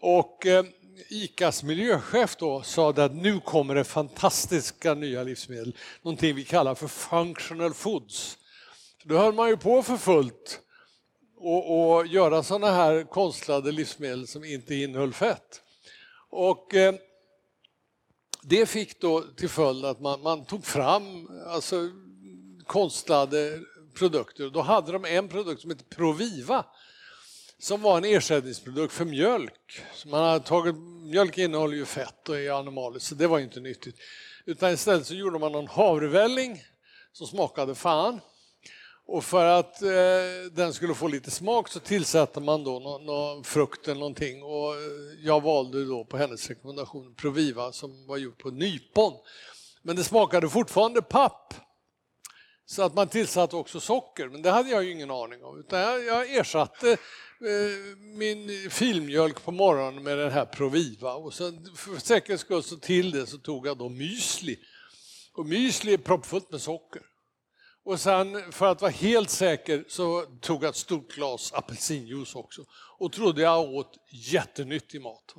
[0.00, 0.64] Och eh,
[1.08, 6.88] ICAs miljöchef då sa att nu kommer det fantastiska nya livsmedel, någonting vi kallar för
[6.88, 8.38] functional foods.
[9.04, 10.60] Då höll man ju på för fullt
[11.36, 15.62] och, och göra sådana här konstlade livsmedel som inte innehöll fett.
[16.30, 16.94] Och eh,
[18.42, 21.90] det fick då till följd att man, man tog fram alltså,
[22.66, 23.60] konstlade
[23.94, 24.50] produkter.
[24.50, 26.64] Då hade de en produkt som hette Proviva
[27.58, 29.82] som var en ersättningsprodukt för mjölk.
[29.94, 33.60] Så man hade tagit, mjölk innehåller ju fett och är animaliskt så det var inte
[33.60, 33.96] nyttigt.
[34.44, 36.62] Utan istället så gjorde man någon havrevälling
[37.12, 38.20] som smakade fan.
[39.06, 39.88] Och för att eh,
[40.52, 44.74] den skulle få lite smak så tillsatte man då någon, någon frukt eller någonting och
[44.74, 44.80] eh,
[45.22, 49.12] jag valde då på hennes rekommendation Proviva som var gjort på nypon.
[49.82, 51.54] Men det smakade fortfarande papp.
[52.66, 55.60] Så att man tillsatte också socker, men det hade jag ju ingen aning om.
[55.60, 56.96] Utan jag, jag ersatte
[57.40, 62.76] Eh, min filmjölk på morgonen med den här Proviva och sen för säkerhets skull så
[62.76, 64.58] till det så tog jag då müsli.
[65.32, 67.02] Och müsli är proppfullt med socker.
[67.84, 72.64] Och sen för att vara helt säker så tog jag ett stort glas apelsinjuice också
[72.98, 75.34] och trodde jag åt jättenyttig mat.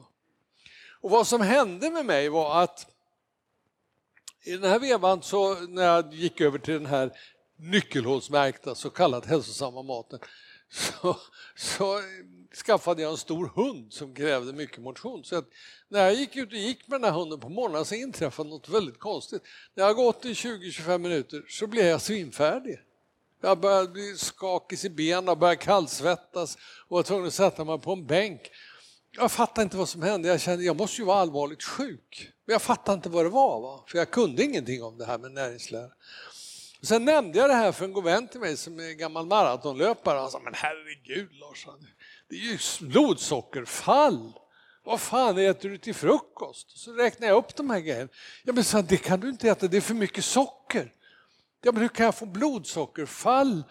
[1.02, 2.88] Och vad som hände med mig var att
[4.44, 7.12] i den här vevan så när jag gick över till den här
[7.56, 10.20] nyckelhålsmärkta så kallat hälsosamma maten
[10.72, 11.18] så,
[11.56, 12.02] så
[12.66, 15.24] skaffade jag en stor hund som krävde mycket motion.
[15.24, 15.44] Så
[15.88, 18.70] när jag gick ut och gick med den här hunden på morgonen så inträffade något
[18.70, 19.42] väldigt konstigt.
[19.74, 22.80] När jag gått i 20-25 minuter så blev jag svimfärdig.
[23.42, 26.58] Jag började bli skakig i benen och började kallsvettas
[26.88, 28.42] och var tvungen att sätta mig på en bänk.
[29.12, 30.28] Jag fattade inte vad som hände.
[30.28, 32.32] Jag kände jag måste ju vara allvarligt sjuk.
[32.46, 33.84] Men jag fattade inte vad det var, va?
[33.88, 35.90] för jag kunde ingenting om det här med näringslära.
[36.82, 40.20] Sen nämnde jag det här för en god vän till mig som är gammal maratonlöpare.
[40.20, 41.68] Han sa, men herregud Lars,
[42.30, 44.34] det är ju blodsockerfall.
[44.84, 46.78] Vad fan äter du till frukost?
[46.78, 48.10] Så räknar jag upp de här grejerna.
[48.44, 50.94] Ja, men så, det kan du inte äta, det är för mycket socker.
[51.62, 53.64] Ja, men hur kan jag få blodsockerfall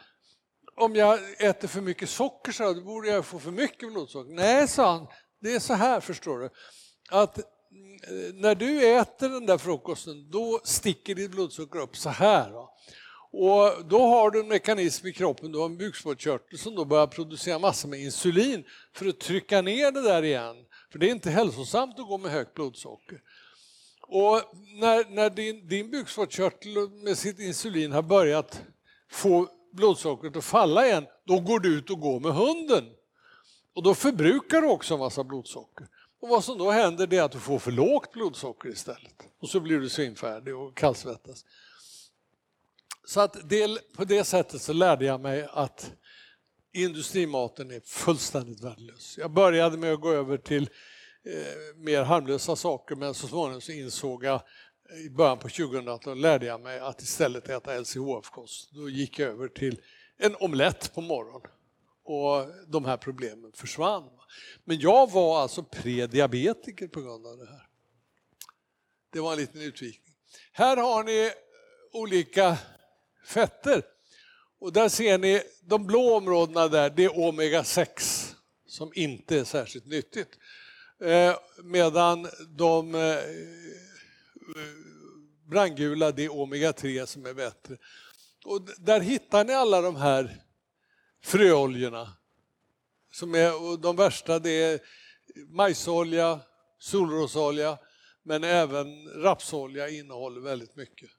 [0.76, 2.52] om jag äter för mycket socker?
[2.52, 4.32] Så då borde jag få för mycket blodsocker.
[4.32, 5.06] Nej, sa han,
[5.40, 6.50] det är så här förstår du.
[7.10, 7.44] Att eh,
[8.34, 12.50] när du äter den där frukosten, då sticker ditt blodsocker upp så här.
[12.50, 12.68] Va?
[13.30, 17.06] Och då har du en mekanism i kroppen, du har en bukspottkörtel som då börjar
[17.06, 20.56] producera massor med insulin för att trycka ner det där igen.
[20.92, 23.20] För det är inte hälsosamt att gå med högt blodsocker.
[24.02, 24.42] Och
[24.80, 28.62] när, när din, din bukspottkörtel med sitt insulin har börjat
[29.10, 32.84] få blodsockret att falla igen, då går du ut och går med hunden.
[33.74, 35.86] Och då förbrukar du också en massa blodsocker.
[36.20, 39.14] Och vad som då händer är att du får för lågt blodsocker istället.
[39.40, 41.44] Och så blir du svimfärdig och kallsvettas.
[43.08, 45.92] Så att det, på det sättet så lärde jag mig att
[46.72, 49.18] industrimaten är fullständigt värdelös.
[49.18, 50.62] Jag började med att gå över till
[51.24, 54.42] eh, mer harmlösa saker men så småningom så insåg jag
[54.90, 58.70] eh, i början på 2000-talet lärde jag mig att istället äta LCHF-kost.
[58.72, 59.80] Då gick jag över till
[60.18, 61.50] en omelett på morgonen
[62.04, 64.10] och de här problemen försvann.
[64.64, 67.68] Men jag var alltså prediabetiker på grund av det här.
[69.12, 70.14] Det var en liten utvikning.
[70.52, 71.30] Här har ni
[71.92, 72.58] olika
[73.24, 73.82] fetter.
[74.60, 78.34] Och där ser ni de blå områdena där, det är omega-6
[78.66, 80.38] som inte är särskilt nyttigt.
[81.00, 83.18] Eh, medan de eh, eh
[85.46, 87.76] brandgula, det är omega-3 som är bättre.
[88.44, 90.42] Och där hittar ni alla de här
[91.24, 92.12] fröoljorna.
[93.12, 94.80] Som är, och de värsta det är
[95.48, 96.40] majsolja,
[96.78, 97.78] solrosolja,
[98.22, 101.10] men även rapsolja innehåller väldigt mycket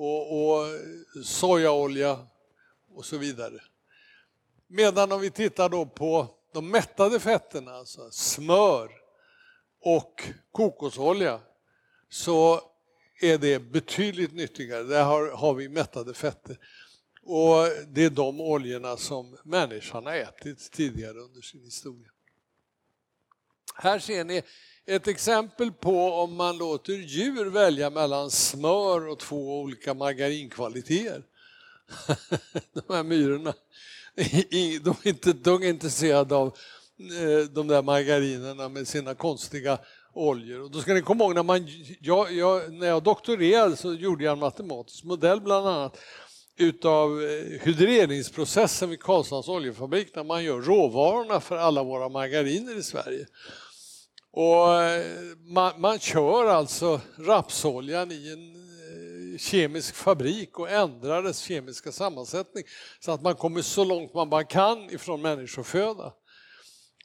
[0.00, 0.66] och, och
[1.24, 2.26] sojaolja
[2.94, 3.62] och så vidare.
[4.66, 8.90] Medan om vi tittar då på de mättade fetterna, alltså smör
[9.80, 10.22] och
[10.52, 11.40] kokosolja,
[12.08, 12.60] så
[13.20, 14.82] är det betydligt nyttigare.
[14.82, 16.58] Där har, har vi mättade fetter.
[17.22, 22.10] Och det är de oljorna som människan har ätit tidigare under sin historia.
[23.74, 24.42] Här ser ni
[24.86, 31.22] ett exempel på om man låter djur välja mellan smör och två olika margarinkvaliteter.
[32.72, 33.54] de här myrorna,
[34.82, 36.46] de är inte dugg intresserade av
[36.98, 39.78] eh, de där margarinerna med sina konstiga
[40.12, 40.60] oljor.
[40.60, 41.68] Och då ska ni komma ihåg, när, man,
[42.00, 45.98] jag, jag, när jag doktorerade så gjorde jag en matematisk modell bland annat
[46.56, 52.82] utav eh, hydreringsprocessen vid Karlshamns oljefabrik när man gör råvarorna för alla våra margariner i
[52.82, 53.26] Sverige.
[54.32, 55.04] Och eh,
[55.46, 58.54] man, man kör alltså rapsoljan i en
[59.34, 62.64] eh, kemisk fabrik och ändrar dess kemiska sammansättning
[63.00, 66.12] så att man kommer så långt man bara kan ifrån människoföda.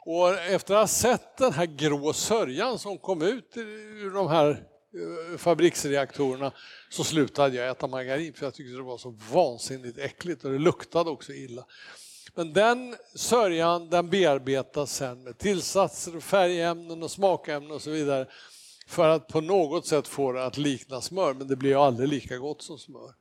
[0.06, 4.50] Och efter att ha sett den här grå sörjan som kom ut ur de här
[4.50, 6.52] eh, fabriksreaktorerna
[6.90, 10.60] så slutade jag äta margarin för jag tyckte det var så vansinnigt äckligt och det
[10.60, 11.66] luktade också illa.
[12.36, 18.28] Men den sörjan den bearbetas sen med tillsatser, färgämnen och smakämnen och så vidare
[18.88, 22.10] för att på något sätt få det att likna smör, men det blir ju aldrig
[22.10, 23.14] lika gott som smör.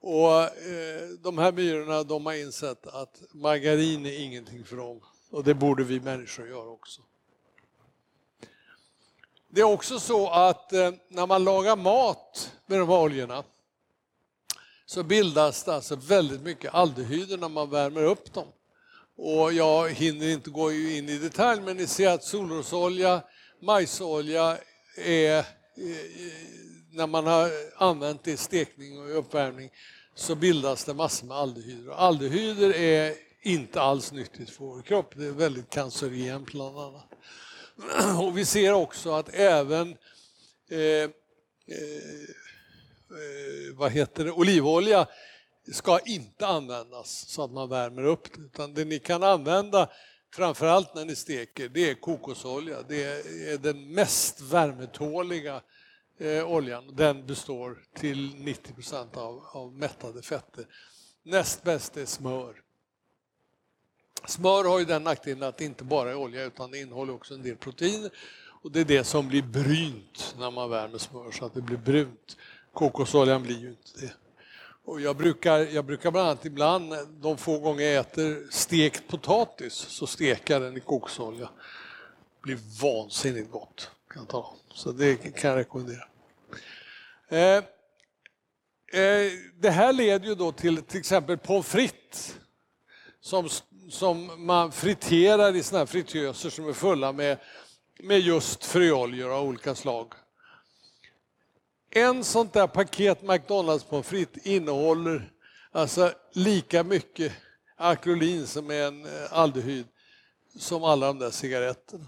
[0.00, 5.00] Och eh, De här myrorna de har insett att margarin är ingenting för dem
[5.30, 7.02] och det borde vi människor göra också.
[9.48, 13.44] Det är också så att eh, när man lagar mat med de här oljorna
[14.90, 18.46] så bildas det alltså väldigt mycket aldehyder när man värmer upp dem.
[19.16, 23.22] Och jag hinner inte gå in i detalj men ni ser att solrosolja,
[23.62, 24.58] majsolja
[24.96, 25.44] är, eh,
[26.90, 29.70] när man har använt det i stekning och uppvärmning
[30.14, 31.92] så bildas det massor med aldehyder.
[31.92, 37.08] Aldehyder är inte alls nyttigt för vår kropp, det är väldigt cancerogent bland annat.
[38.22, 39.96] Och vi ser också att även
[40.70, 41.10] eh,
[41.70, 42.34] Eh,
[43.10, 45.06] Eh, vad heter det, olivolja
[45.72, 48.40] ska inte användas så att man värmer upp det.
[48.40, 49.88] Utan det ni kan använda
[50.34, 52.76] framförallt när ni steker det är kokosolja.
[52.88, 53.02] Det
[53.52, 55.60] är den mest värmetåliga
[56.18, 56.96] eh, oljan.
[56.96, 60.66] Den består till 90 procent av, av mättade fetter.
[61.22, 62.62] Näst bäst är smör.
[64.26, 67.34] Smör har ju den nackdelen att det inte bara är olja utan det innehåller också
[67.34, 68.10] en del proteiner.
[68.62, 71.76] Och det är det som blir brynt när man värmer smör så att det blir
[71.76, 72.36] brunt.
[72.78, 74.12] Kokosoljan blir ju inte det.
[74.84, 79.74] Och jag, brukar, jag brukar bland annat ibland, de få gånger jag äter stekt potatis,
[79.74, 81.46] så steker jag den i kokosolja.
[81.46, 83.90] Det blir vansinnigt gott.
[84.08, 84.56] Kan jag tala om.
[84.74, 86.04] Så det kan jag rekommendera.
[87.28, 87.64] Eh,
[88.92, 92.36] Eh, det här leder ju då till till exempel pommes frites
[93.20, 93.48] som,
[93.90, 97.38] som man friterar i såna här fritöser som är fulla med,
[97.98, 100.12] med just fröoljor av olika slag.
[101.98, 105.32] En sånt där paket McDonalds pommes frites innehåller
[105.72, 107.32] alltså lika mycket
[107.76, 109.86] akrolin som är en eh, aldehyd
[110.58, 112.06] som alla de där cigaretterna.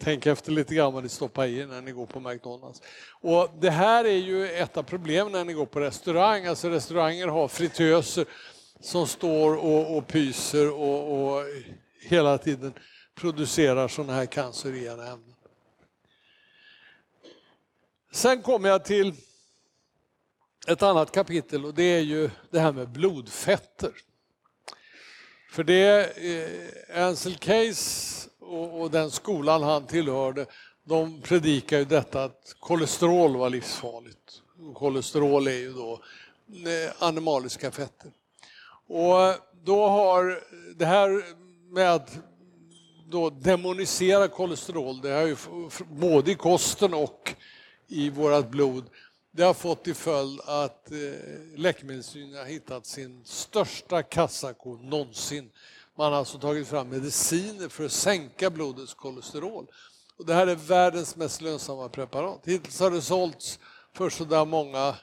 [0.00, 2.82] Tänk efter lite grann vad ni stoppar i när ni går på McDonalds.
[3.10, 6.46] Och det här är ju ett av problemen när ni går på restaurang.
[6.46, 8.26] Alltså restauranger har fritöser
[8.80, 11.44] som står och, och pyser och, och
[12.08, 12.72] hela tiden
[13.14, 15.34] producerar sådana här cancerogena ämnen.
[18.10, 19.14] Sen kommer jag till
[20.66, 23.92] ett annat kapitel och det är ju det här med blodfetter.
[25.50, 30.46] För det, eh, Ansel Case och, och, den skolan han tillhörde,
[30.84, 34.42] de predikar ju detta att kolesterol var livsfarligt.
[34.74, 35.92] Kolesterol är ju då
[36.70, 38.10] eh, animaliska fetter.
[38.86, 39.34] Och eh,
[39.64, 40.42] då har
[40.76, 41.24] det här
[41.74, 42.18] med att
[43.10, 45.36] då demonisera kolesterol, det har ju
[45.90, 47.34] både i kosten och
[47.88, 48.84] i vårt blod,
[49.30, 50.98] det har fått till följd att eh,
[51.56, 55.50] läkemedelsindustrin har hittat sin största kassako någonsin.
[55.96, 59.66] Man har alltså tagit fram mediciner för att sänka blodets kolesterol.
[60.16, 62.40] Och det här är världens mest lönsamma preparat.
[62.44, 63.58] Hittills har det sålts
[63.92, 64.94] för sådär många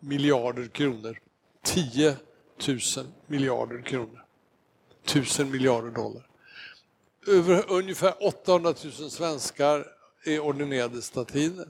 [0.00, 1.20] miljarder kronor.
[1.62, 2.16] 10
[2.68, 2.78] 000
[3.26, 4.24] miljarder kronor.
[5.04, 6.28] 1000 miljarder dollar.
[7.26, 9.86] Över ungefär 800 000 svenskar
[10.24, 11.66] är ordinerade statiner.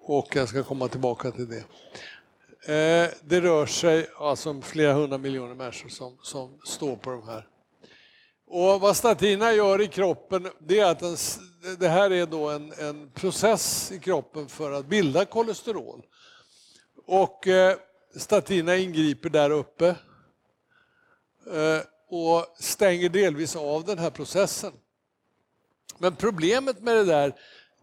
[0.00, 1.64] Och jag ska komma tillbaka till det.
[2.66, 7.28] Eh, det rör sig alltså om flera hundra miljoner människor som, som står på de
[7.28, 7.48] här.
[8.46, 11.16] Och vad statinerna gör i kroppen, det är att den,
[11.78, 16.02] det här är då en, en, process i kroppen för att bilda kolesterol.
[17.06, 17.76] Och eh,
[18.80, 19.86] ingriper där uppe
[21.52, 24.72] eh, och stänger delvis av den här processen.
[25.98, 27.34] Men problemet med det där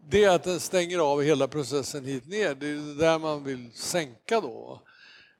[0.08, 2.54] det är att den stänger av hela processen hit ner.
[2.54, 4.82] Det är där man vill sänka då.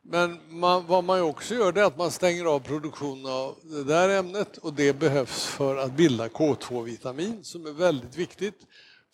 [0.04, 4.08] Men man, vad man också gör är att man stänger av produktionen av det där
[4.08, 8.60] ämnet och det behövs för att bilda K2-vitamin som är väldigt viktigt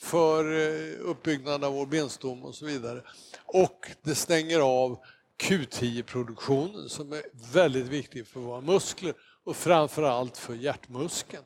[0.00, 3.02] för eh, uppbyggnaden av vår benstom och så vidare.
[3.44, 4.98] Och det stänger av
[5.42, 7.22] Q10-produktionen som är
[7.52, 11.42] väldigt viktig för våra muskler och framförallt för hjärtmuskeln.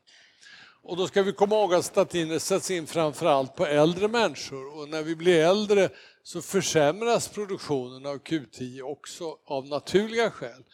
[0.85, 4.89] Och då ska vi komma ihåg att statiner sätts in framförallt på äldre människor och
[4.89, 5.89] när vi blir äldre
[6.23, 10.65] så försämras produktionen av Q10 också av naturliga skäl.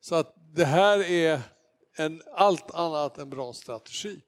[0.00, 1.40] Så att det här är
[1.96, 4.20] en allt annat än bra strategi.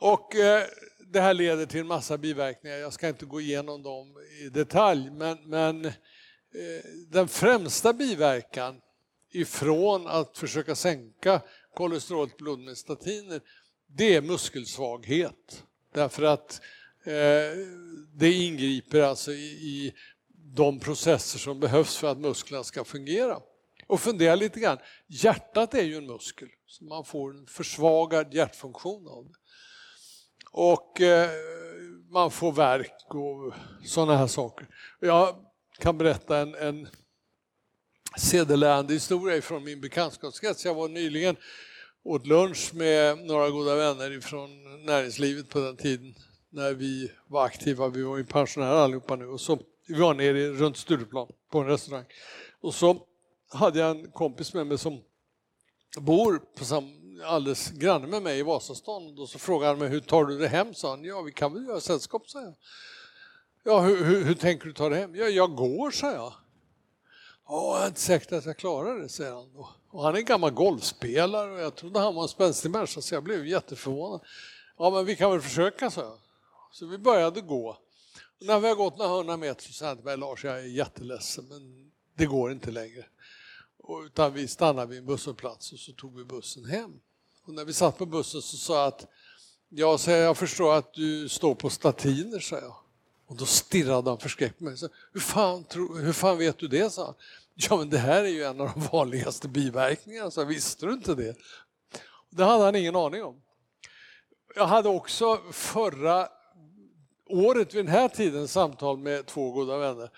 [0.00, 0.62] Och eh,
[0.98, 2.76] det här leder till en massa biverkningar.
[2.76, 5.92] Jag ska inte gå igenom dem i detalj men, men eh,
[7.08, 8.80] den främsta biverkan
[9.30, 11.40] ifrån att försöka sänka
[11.74, 13.40] kolesterolet blod med statiner,
[13.86, 15.64] det är muskelsvaghet.
[15.94, 16.60] Därför att
[17.04, 17.58] eh,
[18.14, 19.94] det ingriper alltså i, i
[20.54, 23.40] de processer som behövs för att musklerna ska fungera.
[23.86, 29.08] Och fundera lite grann, hjärtat är ju en muskel, så man får en försvagad hjärtfunktion
[29.08, 29.34] av det.
[30.52, 31.30] Och eh,
[32.10, 33.54] man får verk och
[33.84, 34.68] sådana här saker.
[35.00, 35.44] Jag
[35.78, 36.88] kan berätta en, en
[38.18, 40.64] sedelärande historia från min bekantskapskrets.
[40.64, 41.36] Jag var nyligen
[42.02, 44.50] åt lunch med några goda vänner från
[44.84, 46.14] näringslivet på den tiden
[46.50, 47.88] när vi var aktiva.
[47.88, 49.58] Vi var ju pensionärer allihopa nu och så
[49.88, 52.04] vi var nere runt Stureplan på en restaurang.
[52.60, 53.06] Och så
[53.52, 55.00] hade jag en kompis med mig som
[55.98, 56.84] bor på sam,
[57.24, 59.18] alldeles granne med mig i Vasastan.
[59.18, 60.74] Och så frågade han mig hur tar du det hem?
[60.74, 61.04] Sa han.
[61.04, 62.54] Ja, vi kan väl göra sällskap, sa jag.
[63.64, 65.14] Ja, hur, hur, hur tänker du ta det hem?
[65.14, 66.32] Ja, jag går, sa jag.
[67.52, 69.52] Ja, jag är inte säker att jag klarar det, säger han.
[69.54, 69.68] Då.
[69.90, 73.14] Och han är en gammal golfspelare och jag trodde han var en spänstig människa så
[73.14, 74.20] jag blev jätteförvånad.
[74.78, 76.18] Ja, men vi kan väl försöka, så.
[76.72, 77.68] Så vi började gå.
[78.40, 80.58] Och när vi har gått några hundra meter så sa han till mig, Lars, jag
[80.58, 83.06] är jätteledsen men det går inte längre.
[83.78, 87.00] Och, utan vi stannade vid en busshållplats och så tog vi bussen hem.
[87.44, 89.06] Och när vi satt på bussen så sa jag att
[89.68, 92.76] jag, så jag förstår att du står på statiner, sa jag.
[93.30, 94.76] Och då stirrade han förskräckt på mig.
[94.76, 96.90] Så, hur, fan, tro, hur fan vet du det?
[96.90, 97.14] sa han.
[97.70, 101.14] Ja, men det här är ju en av de vanligaste biverkningarna, så visste du inte
[101.14, 101.36] det?
[102.30, 103.42] Det hade han ingen aning om.
[104.54, 106.28] Jag hade också förra
[107.26, 110.10] året vid den här tiden samtal med två goda vänner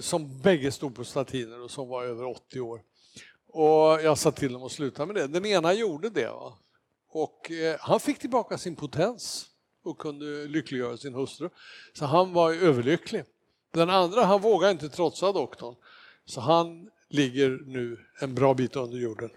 [0.00, 2.82] som bägge stod på statiner och som var över 80 år.
[3.48, 5.26] Och jag sa till dem att sluta med det.
[5.26, 6.28] Den ena gjorde det.
[6.28, 6.58] Va?
[7.08, 9.48] Och eh, han fick tillbaka sin potens.
[9.84, 11.48] och kunde lyckliggöra sin hustru.
[11.92, 13.24] Så han var överlycklig.
[13.72, 15.74] Den andra han vågade inte trotsa doktorn
[16.24, 19.30] så han ligger nu en bra bit under jorden.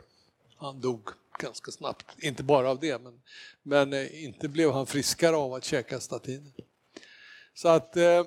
[0.57, 1.09] Han dog
[1.39, 3.21] ganska snabbt, inte bara av det men,
[3.63, 6.53] men eh, inte blev han friskare av att käka statiner.
[7.53, 8.25] Så att eh,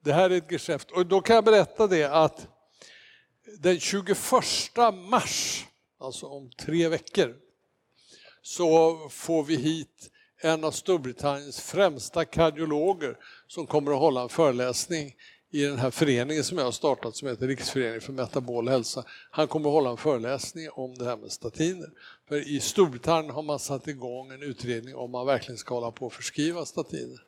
[0.00, 2.48] det här är ett geschäft och då kan jag berätta det att
[3.58, 4.16] den 21
[5.10, 5.64] mars,
[5.98, 7.36] alltså om tre veckor,
[8.42, 10.10] så får vi hit
[10.40, 15.14] en av Storbritanniens främsta kardiologer som kommer att hålla en föreläsning
[15.50, 19.04] i den här föreningen som jag har startat som heter Riksföreningen för metabol hälsa.
[19.30, 21.90] Han kommer att hålla en föreläsning om det här med statiner.
[22.28, 26.06] För i Storbritannien har man satt igång en utredning om man verkligen ska hålla på
[26.06, 27.22] att förskriva statiner.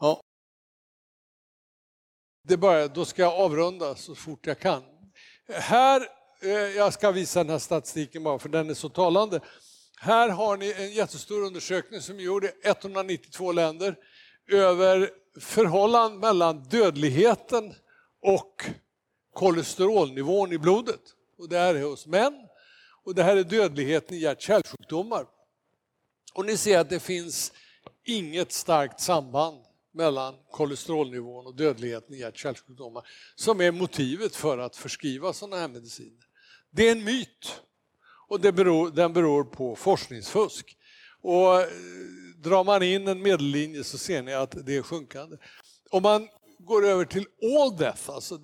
[0.00, 0.20] Ja.
[2.48, 4.82] Det börjar, då ska jag avrunda så fort jag kan.
[5.48, 6.08] Här,
[6.42, 9.40] eh, jag ska visa den här statistiken bara för den är så talande.
[9.96, 13.96] Här har ni en jättestor undersökning som gjorde 192 länder
[14.48, 15.10] över
[15.40, 17.74] förhållande mellan dödligheten
[18.22, 18.64] och
[19.32, 21.00] kolesterolnivån i blodet.
[21.38, 22.48] Och det här är hos män
[23.04, 25.26] och det här är dödligheten i hjärt-kärlsjukdomar.
[26.34, 27.52] Och ni ser att det finns
[28.04, 35.32] inget starkt samband mellan kolesterolnivån och dödligheten i hjärt-kärlsjukdomar som är motivet för att förskriva
[35.32, 36.24] sådana här mediciner.
[36.70, 37.60] Det är en myt
[38.28, 40.76] och det beror, den beror på forskningsfusk.
[41.20, 41.68] Och eh,
[42.44, 45.36] drar man in en medellinje så ser ni att det är sjunkande.
[45.90, 46.28] Om man
[46.58, 47.26] går över till
[47.58, 48.38] all death, alltså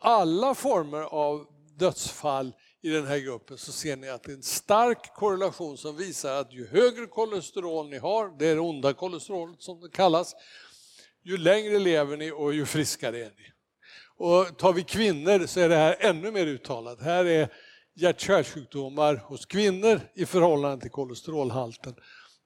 [0.00, 1.46] alla former av
[1.78, 5.96] dödsfall i den här gruppen så ser ni att det är en stark korrelation som
[5.96, 10.34] visar att ju högre kolesterol ni har, det är det onda kolesterolet som det kallas,
[11.22, 13.52] ju längre lever ni och ju friskare är ni.
[14.16, 17.00] Och tar vi kvinnor så är det här ännu mer uttalat.
[17.00, 17.48] Här är
[17.94, 21.94] hjärt-kärlsjukdomar hos kvinnor i förhållande till kolesterolhalten.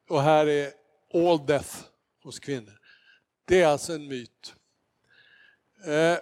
[0.09, 0.82] Och här är
[1.15, 1.77] all death
[2.23, 2.79] hos kvinnor.
[3.45, 4.55] Det är alltså en myt.
[5.85, 6.19] Eh,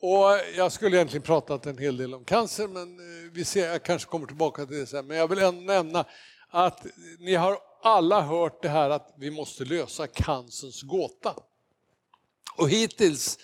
[0.00, 3.82] och jag skulle egentligen pratat en hel del om cancer, men eh, vi ser, jag
[3.82, 5.06] kanske kommer tillbaka till det sen.
[5.06, 6.04] Men jag vill ändå nämna
[6.48, 6.86] att
[7.18, 11.34] ni har alla hört det här att vi måste lösa cancerns gåta.
[12.56, 13.38] Och hittills,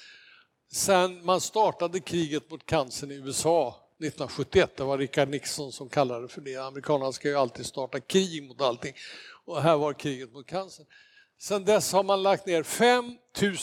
[0.73, 6.23] sen man startade kriget mot cancern i USA 1971, det var Richard Nixon som kallade
[6.23, 6.57] det för det.
[6.57, 8.95] Amerikanerna ska ju alltid starta krig mot allting.
[9.45, 10.87] Och här var kriget mot cancer.
[11.39, 13.17] Sen dess har man lagt ner 5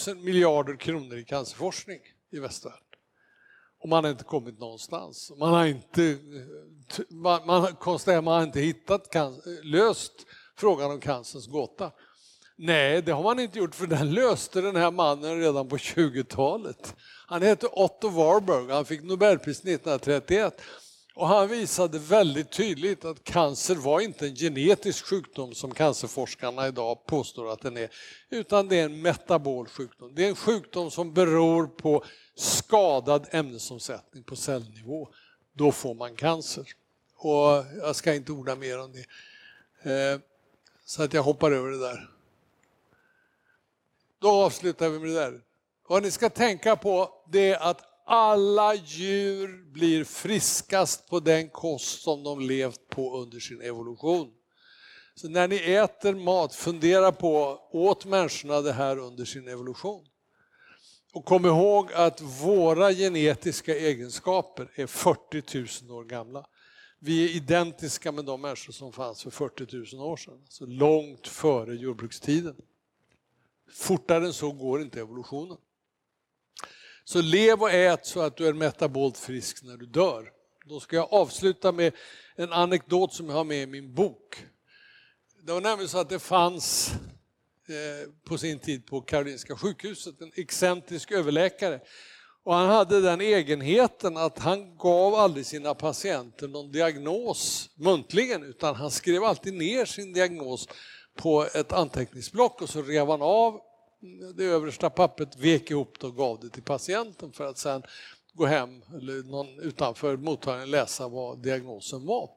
[0.07, 1.99] 000 miljarder kronor i cancerforskning
[2.31, 2.81] i västvärlden.
[3.79, 5.31] Och man har inte kommit någonstans.
[5.37, 6.17] Man har inte,
[7.09, 9.15] man, man konstaterar man har inte hittat,
[9.63, 10.13] löst
[10.55, 11.91] frågan om cancerns gåta.
[12.55, 16.95] Nej, det har man inte gjort för den löste den här mannen redan på 20-talet.
[17.29, 20.61] Han hette Otto Warburg, han fick Nobelpris 1931
[21.15, 27.05] och han visade väldigt tydligt att cancer var inte en genetisk sjukdom som cancerforskarna idag
[27.05, 27.89] påstår att den är,
[28.29, 30.15] utan det är en metabol sjukdom.
[30.15, 32.03] Det är en sjukdom som beror på
[32.35, 35.09] skadad ämnesomsättning på cellnivå.
[35.53, 36.67] Då får man cancer.
[37.15, 39.05] Och jag ska inte orda mer om det.
[39.91, 40.19] Eh,
[40.85, 42.09] så att jag hoppar över det där.
[44.19, 45.41] Då avslutar vi med det där.
[45.89, 52.01] Vad ni ska tänka på det är att alla djur blir friskast på den kost
[52.01, 54.33] som de levt på under sin evolution.
[55.15, 60.05] Så när ni äter mat, fundera på, åt människorna det här under sin evolution?
[61.13, 66.45] Och kom ihåg att våra genetiska egenskaper är 40 000 år gamla.
[66.99, 71.27] Vi är identiska med de människor som fanns för 40 000 år sedan, alltså långt
[71.27, 72.55] före jordbrukstiden.
[73.71, 75.57] Fortare än så går inte evolutionen.
[77.09, 80.31] Så lev och ät så att du är metabolt frisk när du dör.
[80.65, 81.93] Då ska jag avsluta med
[82.35, 84.45] en anekdot som jag har med i min bok.
[85.41, 86.91] Det var nämligen så att det fanns
[87.67, 91.79] eh, på sin tid på Karolinska sjukhuset en excentrisk överläkare.
[92.43, 98.75] Och han hade den egenheten att han gav aldrig sina patienter någon diagnos muntligen utan
[98.75, 100.67] han skrev alltid ner sin diagnos
[101.15, 103.61] på ett anteckningsblock och så rev han av
[104.35, 107.83] det översta pappret, vek ihop det och gav det till patienten för att sen
[108.33, 112.29] gå hem eller någon utanför mottagningen läsa vad diagnosen var.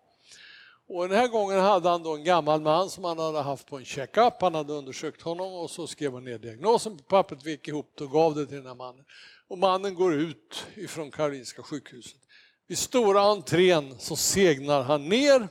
[0.88, 3.78] Och den här gången hade han då en gammal man som han hade haft på
[3.78, 4.34] en checkup.
[4.40, 8.04] Han hade undersökt honom och så skrev han ner diagnosen på pappret, vek ihop det
[8.04, 9.04] och gav det till den här mannen.
[9.48, 12.20] Och mannen går ut ifrån Karolinska sjukhuset.
[12.66, 15.48] Vid stora entrén så segnar han ner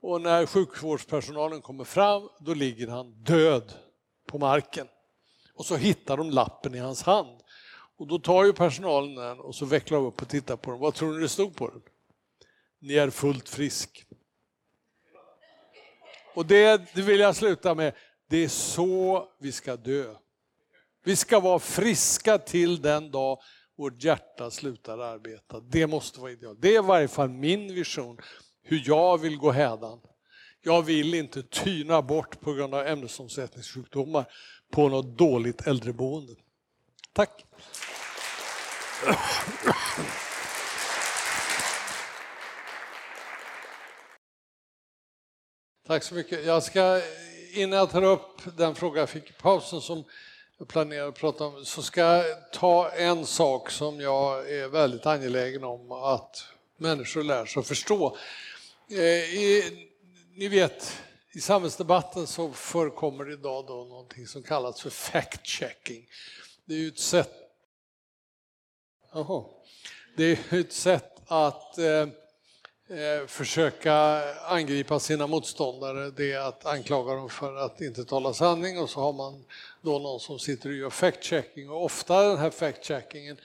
[0.00, 3.72] och när sjukvårdspersonalen kommer fram då ligger han död
[4.26, 4.86] på marken.
[5.54, 7.40] Och så hittar de lappen i hans hand.
[7.96, 10.80] Och då tar ju personalen den och så vecklar upp och tittar på den.
[10.80, 11.82] Vad tror ni det stod på den?
[12.78, 14.06] Ni är fullt frisk.
[16.34, 17.94] Och det, det vill jag sluta med.
[18.28, 20.14] Det är så vi ska dö.
[21.04, 23.38] Vi ska vara friska till den dag
[23.76, 25.60] vårt hjärta slutar arbeta.
[25.60, 26.56] Det måste vara ideal.
[26.60, 28.18] Det är i varje fall min vision,
[28.62, 30.00] hur jag vill gå hädan.
[30.62, 34.24] Jag vill inte tyna bort på grund av ämnesomsättningssjukdomar
[34.74, 36.32] på något dåligt äldreboende.
[37.12, 37.44] Tack!
[45.86, 46.44] Tack så mycket.
[46.44, 47.00] Jag ska,
[47.52, 50.04] innan jag tar upp den fråga jag fick i pausen som
[50.58, 55.06] jag planerar att prata om, så ska jag ta en sak som jag är väldigt
[55.06, 56.46] angelägen om att
[56.76, 58.16] människor lär sig att förstå.
[58.90, 58.98] Eh,
[59.34, 59.88] I,
[60.34, 61.02] ni vet,
[61.34, 66.06] i samhällsdebatten så förekommer det idag då någonting som kallas för fact-checking.
[66.64, 67.32] Det är ju ett sätt,
[69.12, 69.62] Aha.
[70.16, 72.06] det är ett sätt att eh,
[72.88, 73.94] Eh, försöka
[74.48, 79.00] angripa sina motståndare, det är att anklaga dem för att inte tala sanning och så
[79.00, 79.44] har man
[79.82, 83.36] då någon som sitter och gör fact-checking och ofta den här fact-checkingen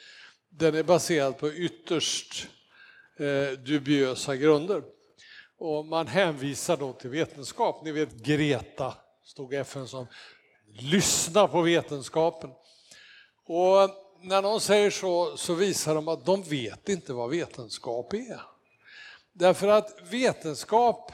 [0.49, 2.47] den är baserad på ytterst
[3.17, 4.83] eh, dubiösa grunder.
[5.59, 7.83] Och man hänvisar då till vetenskap.
[7.83, 8.93] Ni vet Greta,
[9.23, 10.07] stod FN som,
[10.79, 12.49] lyssna på vetenskapen.
[13.45, 13.89] Och
[14.21, 18.41] när någon säger så, så visar de att de vet inte vad vetenskap är.
[19.33, 21.11] Därför att vetenskap,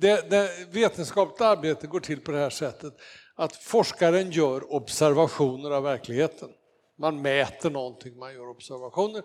[0.00, 2.94] det, det, vetenskapligt arbete går till på det här sättet
[3.34, 6.48] att forskaren gör observationer av verkligheten.
[6.98, 9.22] Man mäter någonting, man gör observationer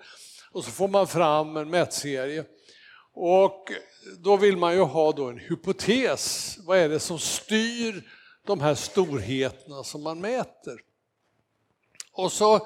[0.52, 2.46] och så får man fram en mätserie.
[3.16, 3.72] Och
[4.18, 6.58] då vill man ju ha då en hypotes.
[6.66, 8.10] Vad är det som styr
[8.46, 10.80] de här storheterna som man mäter?
[12.12, 12.62] Och så eh,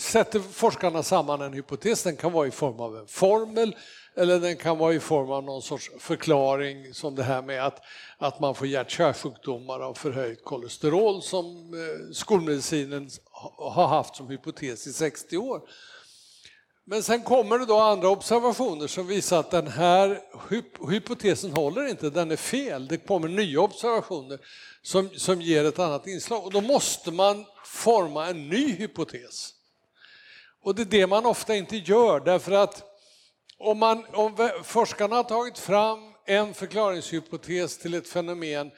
[0.00, 2.02] sätter forskarna samman en hypotes.
[2.02, 3.76] Den kan vara i form av en formel
[4.18, 7.80] eller den kan vara i form av någon sorts förklaring som det här med att,
[8.18, 13.10] att man får hjärt-kärlsjukdomar av förhöjt kolesterol som eh, skolmedicinen
[13.58, 15.60] har haft som hypotes i 60 år.
[16.90, 20.20] Men sen kommer det då andra observationer som visar att den här
[20.90, 22.88] hypotesen håller inte, den är fel.
[22.88, 24.38] Det kommer nya observationer
[24.82, 29.54] som, som ger ett annat inslag och då måste man forma en ny hypotes.
[30.62, 32.82] Och det är det man ofta inte gör därför att
[33.58, 38.70] om, man, om forskarna har tagit fram en förklaringshypotes till ett fenomen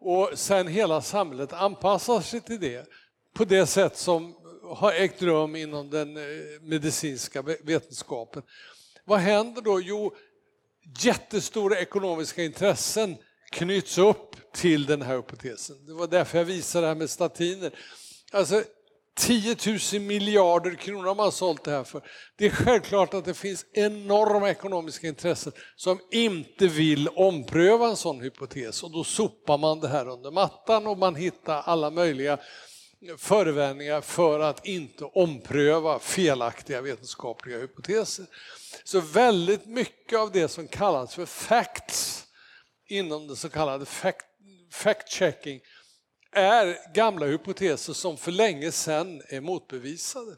[0.00, 2.88] och sen hela samhället anpassar sig till det
[3.34, 4.34] på det sätt som
[4.68, 6.22] har ägt rum inom den eh,
[6.62, 8.42] medicinska vetenskapen.
[9.04, 9.80] Vad händer då?
[9.80, 10.14] Jo,
[11.00, 13.16] jättestora ekonomiska intressen
[13.50, 15.86] knyts upp till den här hypotesen.
[15.86, 17.72] Det var därför jag visade det här med statiner.
[18.32, 18.62] Alltså
[19.16, 19.56] 10
[19.92, 22.02] 000 miljarder kronor har man sålt det här för.
[22.36, 28.20] Det är självklart att det finns enorma ekonomiska intressen som inte vill ompröva en sån
[28.20, 32.38] hypotes och då sopar man det här under mattan och man hittar alla möjliga
[33.18, 38.26] förevändningar för att inte ompröva felaktiga vetenskapliga hypoteser.
[38.84, 42.26] Så väldigt mycket av det som kallas för facts
[42.88, 43.84] inom det så kallade
[44.72, 45.60] fact-checking
[46.32, 50.36] är gamla hypoteser som för länge sedan är motbevisade.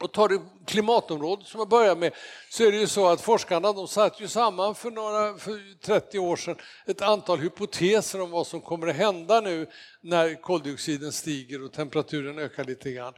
[0.00, 2.12] Och tar du klimatområdet som jag börjar med
[2.50, 6.18] så är det ju så att forskarna de satt ju samman för, några, för 30
[6.18, 9.66] år sedan ett antal hypoteser om vad som kommer att hända nu
[10.00, 13.14] när koldioxiden stiger och temperaturen ökar lite grann.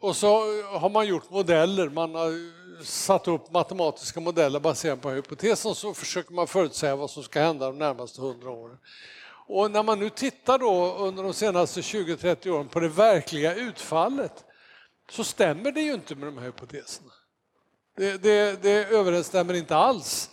[0.00, 0.28] Och så
[0.78, 2.32] har man gjort modeller, man har
[2.84, 7.66] satt upp matematiska modeller baserat på hypotesen så försöker man förutsäga vad som ska hända
[7.66, 8.78] de närmaste 100 åren.
[9.48, 14.45] Och när man nu tittar då under de senaste 20-30 åren på det verkliga utfallet
[15.10, 17.12] så stämmer det ju inte med de här hypoteserna.
[17.96, 20.30] Det, det, det överensstämmer inte alls.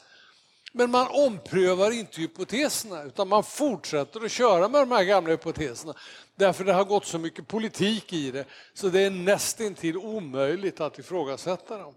[0.75, 5.93] Men man omprövar inte hypoteserna utan man fortsätter att köra med de här gamla hypoteserna.
[6.35, 10.99] Därför det har gått så mycket politik i det så det är nästintill omöjligt att
[10.99, 11.95] ifrågasätta dem.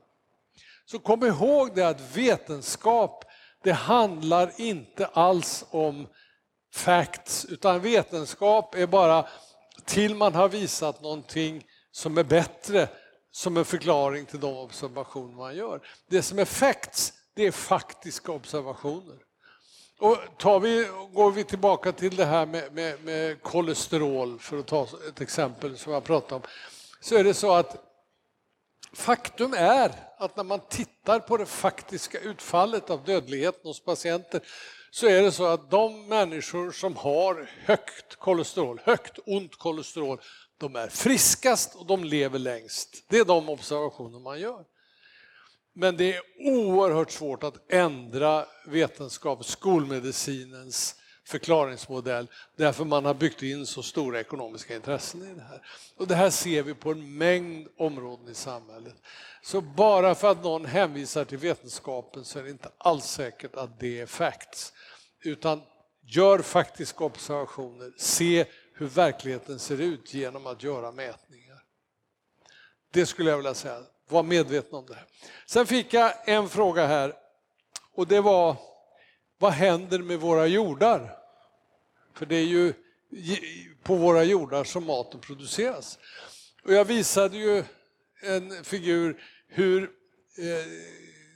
[0.84, 3.24] Så kom ihåg det att vetenskap,
[3.62, 6.06] det handlar inte alls om
[6.74, 9.28] facts, utan vetenskap är bara
[9.84, 11.64] till man har visat någonting
[11.96, 12.88] som är bättre
[13.30, 15.80] som en förklaring till de observationer man gör.
[16.08, 19.16] Det som är facts, det är faktiska observationer.
[19.98, 24.66] Och tar vi, går vi tillbaka till det här med, med, med kolesterol, för att
[24.66, 26.42] ta ett exempel som jag pratade om,
[27.00, 27.76] så är det så att
[28.92, 34.40] faktum är att när man tittar på det faktiska utfallet av dödligheten hos patienter
[34.90, 40.20] så är det så att de människor som har högt kolesterol, högt ont kolesterol,
[40.58, 43.04] de är friskast och de lever längst.
[43.08, 44.64] Det är de observationer man gör.
[45.72, 50.94] Men det är oerhört svårt att ändra vetenskap, skolmedicinens
[51.26, 55.62] förklaringsmodell därför man har byggt in så stora ekonomiska intressen i det här.
[55.96, 58.94] Och det här ser vi på en mängd områden i samhället.
[59.42, 63.80] Så bara för att någon hänvisar till vetenskapen så är det inte alls säkert att
[63.80, 64.72] det är facts.
[65.24, 65.62] Utan
[66.02, 68.46] gör faktiska observationer, se
[68.78, 71.62] hur verkligheten ser ut genom att göra mätningar.
[72.92, 74.94] Det skulle jag vilja säga, var medveten om det.
[74.94, 75.06] Här.
[75.46, 77.14] Sen fick jag en fråga här
[77.92, 78.56] och det var
[79.38, 81.18] vad händer med våra jordar?
[82.14, 82.72] För det är ju
[83.82, 85.98] på våra jordar som maten produceras.
[86.64, 87.64] Och jag visade ju
[88.22, 89.82] en figur hur
[90.38, 90.66] eh,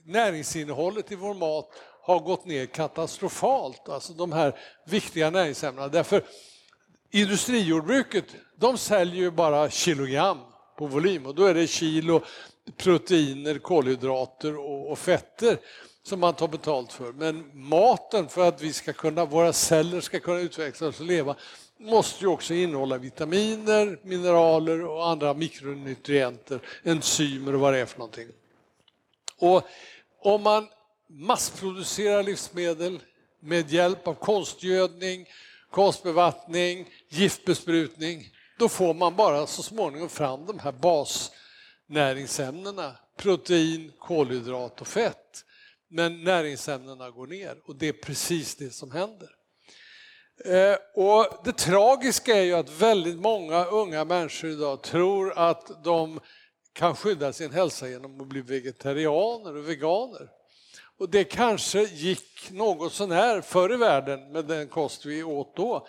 [0.05, 1.71] näringsinnehållet i vår mat
[2.03, 5.89] har gått ner katastrofalt, alltså de här viktiga näringsämnena.
[5.89, 6.25] Därför
[7.11, 8.25] industrijordbruket,
[8.57, 10.39] de säljer ju bara kilogram
[10.79, 12.23] på volym och då är det kilo
[12.77, 15.59] proteiner, kolhydrater och, och fetter
[16.03, 17.13] som man tar betalt för.
[17.13, 21.37] Men maten för att vi ska kunna, våra celler ska kunna utvecklas och leva
[21.79, 27.99] måste ju också innehålla vitaminer, mineraler och andra mikronutrienter, enzymer och vad det är för
[27.99, 28.29] någonting.
[29.39, 29.63] Och
[30.23, 30.69] om man
[31.09, 32.99] massproducerar livsmedel
[33.41, 35.27] med hjälp av konstgödning,
[35.71, 44.87] konstbevattning, giftbesprutning, då får man bara så småningom fram de här basnäringsämnena, protein, kolhydrat och
[44.87, 45.45] fett.
[45.89, 49.29] Men näringsämnena går ner och det är precis det som händer.
[50.45, 56.21] Eh, och det tragiska är ju att väldigt många unga människor idag tror att de
[56.73, 60.29] kan skydda sin hälsa genom att bli vegetarianer och veganer.
[61.01, 65.87] Och det kanske gick något sånär förr i världen med den kost vi åt då.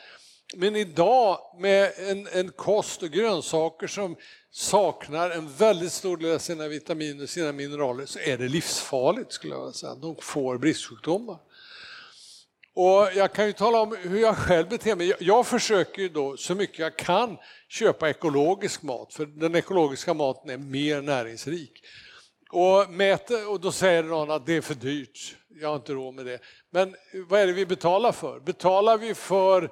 [0.56, 4.16] Men idag med en, en kost och grönsaker som
[4.52, 9.32] saknar en väldigt stor del av sina vitaminer och sina mineraler så är det livsfarligt
[9.32, 9.96] skulle jag säga.
[9.96, 11.38] De får bristsjukdomar.
[12.74, 15.14] Och jag kan ju tala om hur jag själv beter mig.
[15.20, 17.38] Jag försöker ju då så mycket jag kan
[17.70, 21.84] köpa ekologisk mat för den ekologiska maten är mer näringsrik.
[22.52, 26.14] Och, mäter, och då säger någon att det är för dyrt, jag har inte råd
[26.14, 26.40] med det.
[26.70, 26.96] Men
[27.28, 28.40] vad är det vi betalar för?
[28.40, 29.72] Betalar vi för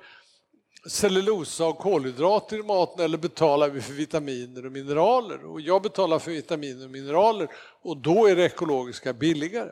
[0.88, 5.46] cellulosa och kolhydrater i maten eller betalar vi för vitaminer och mineraler?
[5.46, 7.48] Och jag betalar för vitaminer och mineraler
[7.82, 9.72] och då är det ekologiska billigare.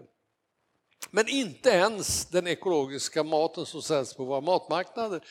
[1.11, 5.21] Men inte ens den ekologiska maten som säljs på våra matmarknader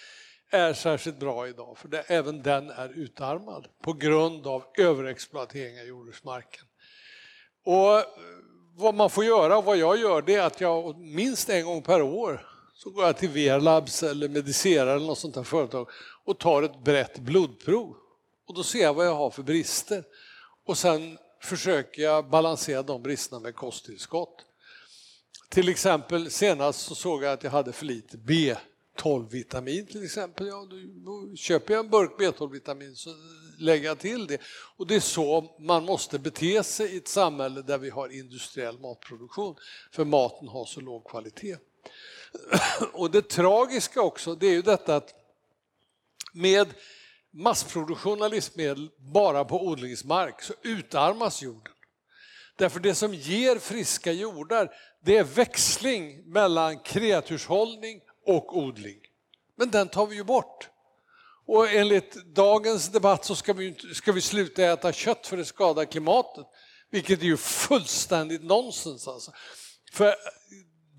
[0.51, 5.87] är särskilt bra idag, för det, även den är utarmad på grund av överexploatering av
[5.87, 6.65] jordbruksmarken.
[7.67, 8.05] Och eh,
[8.77, 11.83] vad man får göra, och vad jag gör, det är att jag minst en gång
[11.83, 15.89] per år så går jag till Verlabs eller Medicera eller något sånt här företag
[16.25, 17.97] och tar ett brett blodprov.
[18.49, 20.05] Och då ser jag vad jag har för brister.
[20.67, 24.45] Och sen försöker jag balansera de bristerna med kosttillskott.
[25.49, 28.57] Till exempel senast så såg jag att jag hade för lite B.
[28.97, 30.47] B12-vitamin till exempel.
[30.47, 30.69] Ja,
[31.05, 33.11] då köper jag en burk B12-vitamin så
[33.59, 34.41] lägger jag till det.
[34.77, 38.79] Och det är så man måste bete sig i ett samhälle där vi har industriell
[38.79, 39.57] matproduktion.
[39.93, 41.57] För maten har så låg kvalitet.
[42.93, 45.15] Och det tragiska också, det är ju detta att
[46.33, 46.69] med
[47.31, 51.73] massproduktion av livsmedel bara på odlingsmark så utarmas jorden.
[52.57, 54.75] Därför det som ger friska jordar,
[55.05, 58.99] det är växling mellan kreaturshållning och odling.
[59.57, 60.71] Men den tar vi ju bort.
[61.47, 65.85] Och enligt dagens debatt så ska vi, ska vi sluta äta kött för det skadar
[65.85, 66.47] klimatet.
[66.91, 69.33] Vilket är ju fullständigt nonsens alltså.
[69.93, 70.15] För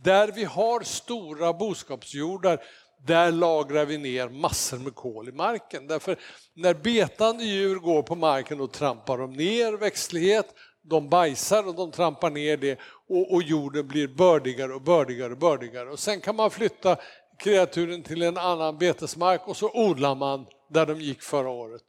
[0.04, 2.64] där vi har stora boskapsjordar,
[3.08, 5.88] där lagrar vi ner massor med kol i marken.
[5.88, 6.20] Därför
[6.54, 10.56] när betande djur går på marken och trampar de ner växtlighet,
[10.90, 15.38] de bajsar och de trampar ner det och, och jorden blir bördigare och bördigare och
[15.38, 15.90] bördigare.
[15.90, 16.98] Och sen kan man flytta
[17.38, 21.82] kreaturen till en annan betesmark och så odlar man där de gick förra året.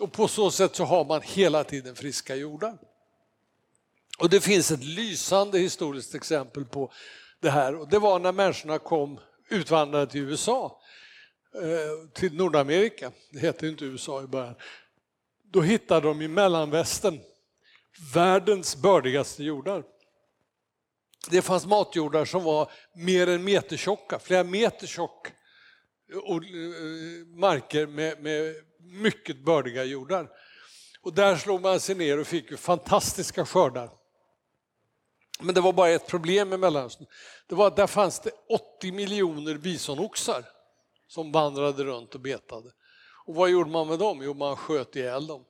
[0.00, 2.78] Och på så sätt så har man hela tiden friska jordar.
[4.18, 6.92] Och det finns ett lysande historiskt exempel på
[7.40, 10.80] det här och det var när människorna kom utvandrade till USA,
[11.54, 14.54] eh, till Nordamerika, det hette inte USA i början.
[15.50, 17.20] Då hittade de i mellanvästern
[18.14, 19.84] världens bördigaste jordar.
[21.30, 25.26] Det fanns matjordar som var mer än metertjocka, flera meter tjock
[26.12, 30.28] eh, eh, marker med, med mycket bördiga jordar.
[31.02, 33.90] Och där slog man sig ner och fick fantastiska skördar.
[35.40, 37.06] Men det var bara ett problem med Mellanöstern.
[37.46, 38.30] Det var att där fanns det
[38.78, 40.44] 80 miljoner bisonoxar
[41.08, 42.70] som vandrade runt och betade.
[43.26, 44.22] Och vad gjorde man med dem?
[44.22, 45.44] Jo, man sköt ihjäl dem.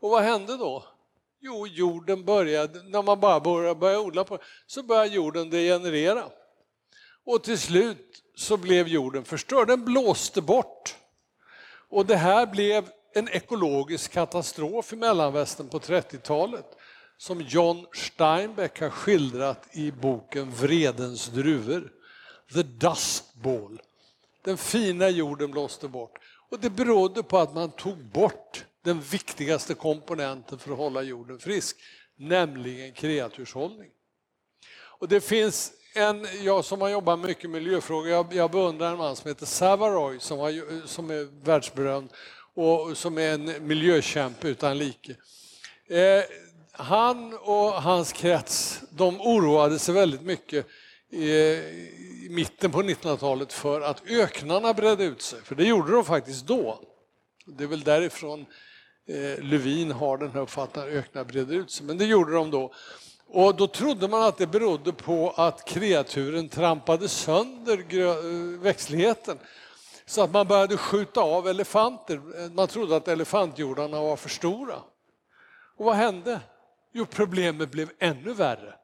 [0.00, 0.84] Och vad hände då?
[1.42, 6.24] Jo, jorden började, när man bara började, började odla på så började jorden degenerera.
[7.24, 10.96] Och till slut så blev jorden förstörd, den blåste bort.
[11.88, 16.66] Och det här blev en ekologisk katastrof i Mellanvästern på 30-talet
[17.18, 21.92] som John Steinbeck har skildrat i boken Vredens druvor.
[22.54, 23.80] The Dust Ball.
[24.44, 26.18] Den fina jorden blåste bort.
[26.50, 31.38] Och det berodde på att man tog bort den viktigaste komponenten för att hålla jorden
[31.38, 31.76] frisk,
[32.16, 33.90] nämligen kreaturshållning.
[35.00, 38.98] Och det finns en, jag som har jobbat mycket med miljöfrågor, jag, jag beundrar en
[38.98, 42.10] man som heter Savaroy som, har, som är världsberömd
[42.54, 45.16] och som är en miljökämpe utan like.
[45.88, 46.24] Eh,
[46.72, 50.66] han och hans krets, de oroade sig väldigt mycket
[51.12, 56.46] i mitten på 1900-talet för att öknarna bredde ut sig, för det gjorde de faktiskt
[56.46, 56.82] då.
[57.46, 58.46] Det är väl därifrån
[59.10, 62.72] eh, har den här uppfattningen att öknar breder ut sig, men det gjorde de då.
[63.32, 69.38] Och då trodde man att det berodde på att kreaturen trampade sönder eh, växtligheten.
[70.06, 72.14] Så att man började skjuta av elefanter.
[72.14, 74.76] Eh, man trodde att elefantjordarna var för stora.
[75.76, 76.40] Och vad hände?
[76.92, 78.74] Jo, problemet blev ännu värre.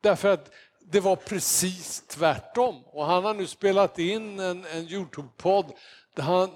[0.00, 0.50] Därför att
[0.80, 2.82] det var precis tvärtom.
[2.84, 5.72] Och han har nu spelat in en, en Youtube-podd
[6.14, 6.50] där han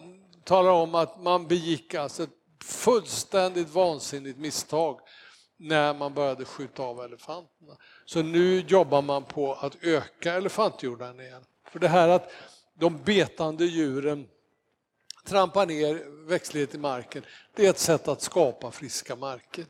[0.45, 5.01] talar om att man begick alltså ett fullständigt vansinnigt misstag
[5.57, 7.77] när man började skjuta av elefanterna.
[8.05, 11.45] Så nu jobbar man på att öka elefantjorden igen.
[11.71, 12.33] För det här att
[12.75, 14.27] de betande djuren
[15.25, 17.23] trampar ner växtlighet i marken,
[17.55, 19.65] det är ett sätt att skapa friska marker.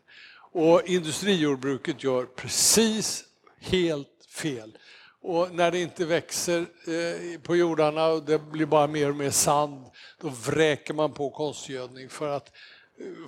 [0.53, 3.24] Och industrijordbruket gör precis
[3.61, 4.78] helt fel.
[5.22, 9.30] Och när det inte växer eh, på jordarna och det blir bara mer och mer
[9.30, 9.86] sand,
[10.20, 12.53] då vräker man på konstgödning för att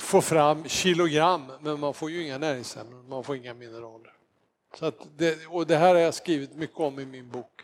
[0.01, 4.13] få fram kilogram, men man får ju inga näringsämnen, man får inga mineraler.
[4.79, 7.63] Så det, och det här har jag skrivit mycket om i min bok.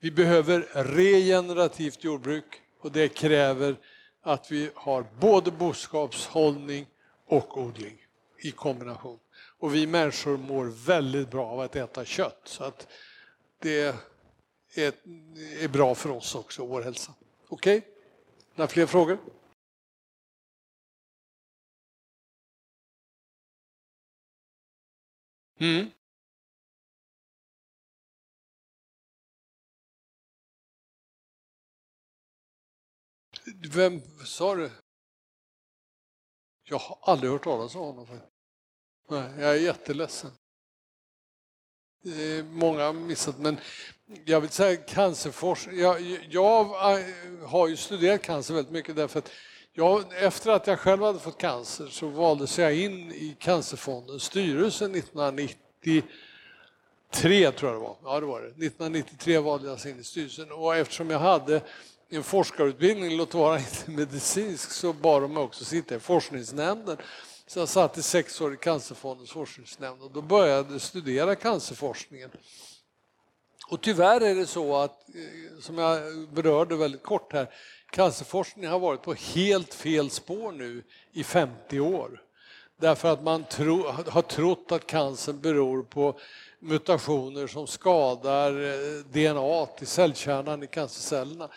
[0.00, 3.76] Vi behöver regenerativt jordbruk och det kräver
[4.22, 6.86] att vi har både boskapshållning
[7.26, 8.06] och odling
[8.38, 9.18] i kombination.
[9.58, 12.40] Och vi människor mår väldigt bra av att äta kött.
[12.44, 12.86] Så att
[13.58, 13.96] det
[14.74, 14.92] är,
[15.60, 17.12] är bra för oss också, vår hälsa.
[17.48, 17.78] Okej?
[17.78, 17.90] Okay?
[18.54, 19.18] Några fler frågor?
[25.60, 25.90] Mm.
[33.74, 34.70] Vem sa du?
[36.64, 38.20] Jag har aldrig hört talas om honom.
[39.08, 40.30] Nej, jag är jätteledsen.
[42.44, 43.58] Många har missat, men
[44.24, 45.78] jag vill säga cancerforskning.
[45.78, 46.00] Jag,
[46.30, 46.64] jag
[47.46, 49.30] har ju studerat cancer väldigt mycket därför att
[49.80, 54.84] Ja, efter att jag själv hade fått cancer så valdes jag in i Cancerfondens styrelse
[54.84, 56.02] 1993
[57.12, 57.96] tror jag det var.
[58.02, 58.46] Ja, det var det.
[58.46, 61.60] 1993 valdes jag in i styrelsen och eftersom jag hade
[62.08, 66.96] en forskarutbildning, låt vara inte medicinsk, så bad de mig också sitta i forskningsnämnden.
[67.46, 72.30] Så jag satt i sex år i Cancerfondens forskningsnämnd och då började jag studera cancerforskningen.
[73.70, 77.50] Och tyvärr är det så att, eh, som jag berörde väldigt kort här,
[77.90, 80.82] cancerforskningen har varit på helt fel spår nu
[81.12, 82.22] i 50 år.
[82.76, 86.18] Därför att man tro, har trott att cancern beror på
[86.58, 91.48] mutationer som skadar eh, DNA till cellkärnan i cancercellerna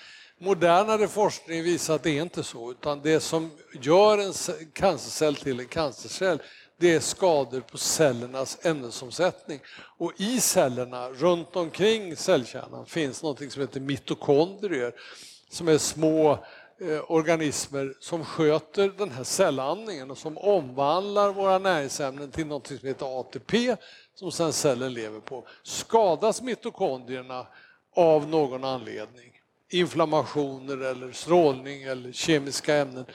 [0.43, 4.33] modernare forskning visar att det är inte så, utan det som gör en
[4.73, 6.41] cancercell till en cancercell
[6.77, 9.59] det är skador på cellernas ämnesomsättning.
[9.97, 14.93] Och i cellerna, runt omkring cellkärnan, finns något som heter mitokondrier
[15.53, 16.31] som är små
[16.81, 22.77] eh, organismer som sköter den här cellandningen och som omvandlar våra näringsämnen till något som
[22.83, 23.75] heter ATP
[24.15, 25.47] som sen cellen lever på.
[25.63, 27.47] Skadas mitokondrierna
[27.95, 29.33] av någon anledning
[29.69, 33.05] inflammationer eller strålning eller kemiska ämnen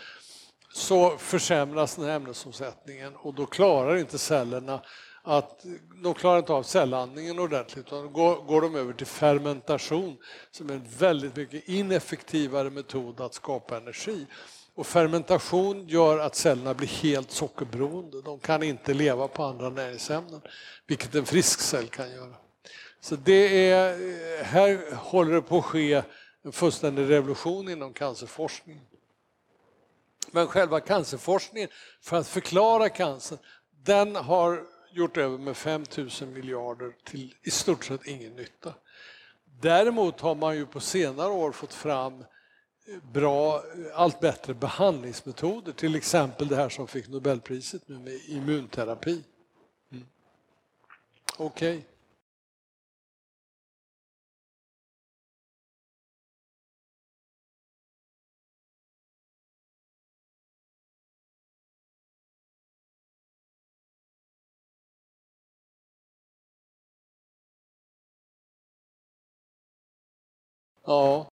[0.72, 4.80] så försämras den här ämnesomsättningen och då klarar inte cellerna
[5.28, 5.64] att
[6.02, 10.16] de klarar inte av cellandningen ordentligt utan då går, går de över till fermentation
[10.50, 14.26] som är en väldigt mycket ineffektivare metod att skapa energi.
[14.74, 18.22] Och fermentation gör att cellerna blir helt sockerberoende.
[18.22, 20.40] De kan inte leva på andra näringsämnen,
[20.86, 22.34] vilket en frisk cell kan göra.
[23.00, 26.02] Så det är, här håller det på att ske
[26.44, 28.80] en fullständig revolution inom cancerforskning.
[30.30, 31.68] Men själva cancerforskningen,
[32.00, 33.38] för att förklara cancer,
[33.84, 38.74] den har gjort över med 5 000 miljarder till i stort sett ingen nytta.
[39.60, 43.62] Däremot har man ju på senare år fått fram eh, bra, eh,
[43.94, 45.72] allt bättre behandlingsmetoder.
[45.72, 49.24] Till exempel det här som fick Nobelpriset nu med immunterapi.
[49.92, 50.06] Mm.
[51.38, 51.76] Okej.
[51.76, 51.82] Okay.
[70.88, 71.30] Ja.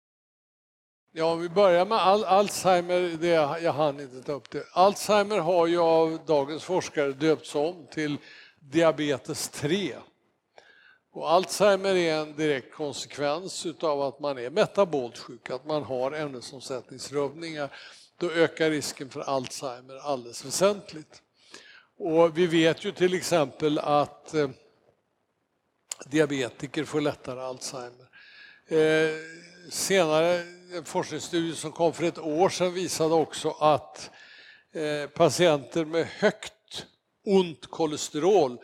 [1.11, 3.27] Ja, vi börjar med Al Alzheimer, det
[3.61, 4.63] jag hann inte ta upp det.
[4.73, 8.17] Alzheimer har ju av dagens forskare döpts om till
[8.59, 9.95] diabetes 3.
[11.11, 16.11] Och Alzheimer är en direkt konsekvens av att man är metabolt sjuk, att man har
[16.11, 17.69] ämnesomsättningsrubbningar.
[18.17, 21.21] Då ökar risken för Alzheimer alldeles väsentligt.
[21.97, 24.49] Och vi vet ju till exempel att eh,
[26.05, 28.14] diabetiker får lättare Alzheimer.
[28.67, 29.11] Eh,
[29.69, 30.43] senare
[30.73, 34.11] en forskningsstudie som kom för ett år sedan visade också att
[34.73, 36.85] eh, patienter med högt
[37.25, 38.57] ont kolesterol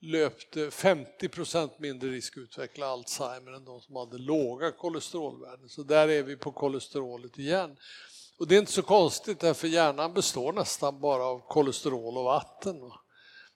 [0.00, 5.68] löpte 50 procent mindre risk att utveckla Alzheimer än de som hade låga kolesterolvärden.
[5.68, 7.76] Så där är vi på kolesterolet igen.
[8.38, 12.76] Och det är inte så konstigt därför hjärnan består nästan bara av kolesterol och vatten.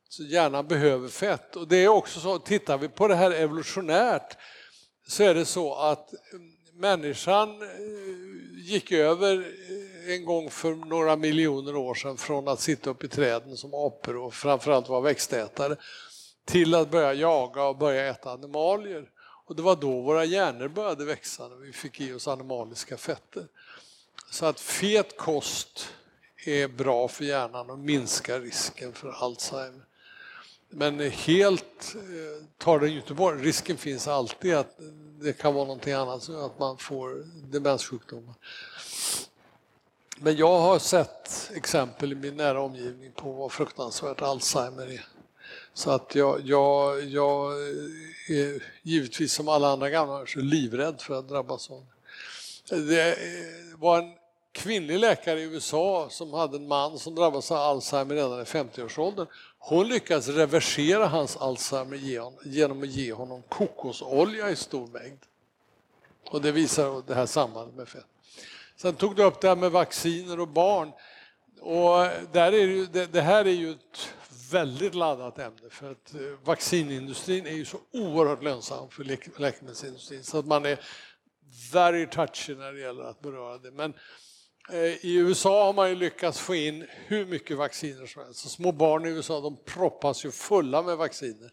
[0.09, 1.57] Så hjärnan behöver fett.
[1.57, 4.36] Och det är också så, tittar vi på det här evolutionärt
[5.09, 6.14] så är det så att
[6.74, 7.68] människan eh,
[8.54, 13.09] gick över eh, en gång för några miljoner år sedan från att sitta upp i
[13.09, 15.76] träden som apor och framförallt vara växtätare
[16.44, 19.11] till att börja jaga och börja äta animalier.
[19.46, 23.46] Och det var då våra hjärnor började växa när vi fick i oss animaliska fetter.
[24.30, 25.88] Så att fet kost
[26.46, 29.88] är bra för hjärnan och minskar risken för Alzheimer.
[30.70, 34.78] Men helt eh, tar den ju inte bort, risken finns alltid att
[35.20, 38.34] det kan vara någonting annat, så att man får demenssjukdomar.
[40.20, 45.04] Men jag har sett exempel i min nära omgivning på vad fruktansvärt Alzheimer är.
[45.74, 47.52] Så att jag, jag, jag
[48.28, 51.86] är givetvis som alla andra gamla så livrädd för att drabbas av
[52.68, 52.76] det.
[52.76, 53.16] Det
[53.76, 54.14] var en
[54.52, 59.26] kvinnlig läkare i USA som hade en man som drabbades av Alzheimer redan i 50-årsåldern.
[59.59, 61.96] Hon lyckades reversera hans Alzheimer
[62.44, 65.18] genom att ge honom kokosolja i stor mängd.
[66.30, 68.06] Och det visar det här sambandet med fett.
[68.76, 70.92] Sen tog du upp det här med vacciner och barn.
[71.61, 74.14] Och där är det, det, det här är ju ett
[74.50, 79.04] väldigt laddat ämne för att eh, vaccinindustrin är ju så oerhört lönsam för
[79.40, 80.80] läkemedelsindustrin så att man är
[81.72, 83.70] very touchy när det gäller att beröra det.
[83.70, 83.94] Men
[84.72, 88.40] Eh, I USA har man ju lyckats få in hur mycket vacciner som helst.
[88.40, 91.50] Så små barn i USA de proppas ju fulla med vacciner.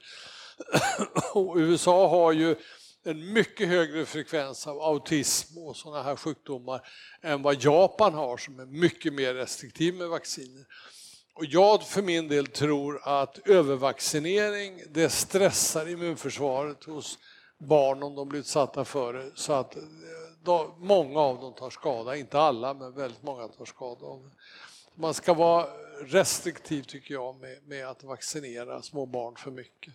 [1.33, 2.55] Och USA har ju
[3.03, 6.81] en mycket högre frekvens av autism och sådana här sjukdomar
[7.21, 10.65] än vad Japan har som är mycket mer restriktiv med vacciner.
[11.33, 17.17] Och jag för min del tror att övervaccinering det stressar immunförsvaret hos
[17.57, 19.83] barn om de blir utsatta för det så att eh,
[20.45, 24.29] då, många av dem tar skada, inte alla men väldigt många tar skada av det.
[24.95, 25.67] Man ska vara
[26.01, 29.93] restriktiv tycker jag med, med att vaccinera små barn för mycket.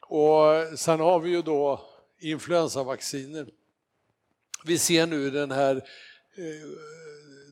[0.00, 1.80] Och sen har vi ju då
[2.18, 3.48] influensavacciner.
[4.64, 5.76] Vi ser nu den här
[6.36, 6.68] eh,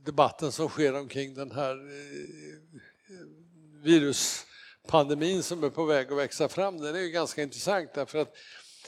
[0.05, 2.59] debatten som sker omkring den här eh,
[3.83, 6.81] viruspandemin som är på väg att växa fram.
[6.81, 8.37] Den är ju ganska intressant därför att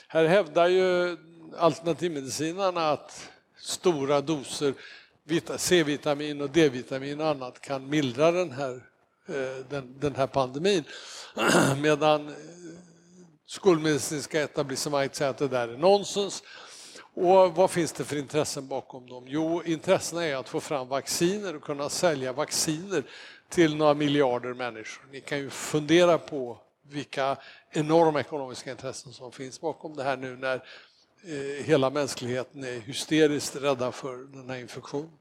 [0.09, 1.17] här hävdar ju
[1.59, 4.75] alternativmedicinarna att stora doser
[5.57, 8.75] C-vitamin och D-vitamin och annat kan mildra den här,
[9.29, 10.85] eh, den, den här pandemin.
[11.83, 12.35] Medan eh,
[13.47, 16.43] skolmedicinska etablissemanget säger att det där är nonsens.
[17.15, 19.25] Och vad finns det för intressen bakom dem?
[19.27, 23.03] Jo, intressena är att få fram vacciner och kunna sälja vacciner
[23.49, 25.07] till några miljarder människor.
[25.13, 27.37] Ni kan ju fundera på vilka
[27.71, 30.63] enorma ekonomiska intressen som finns bakom det här nu när
[31.23, 35.19] Eh, hela mänskligheten är hysteriskt rädda för den här infektionen.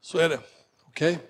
[0.00, 0.40] Så är det.
[0.86, 1.14] Okej?
[1.14, 1.26] Okay?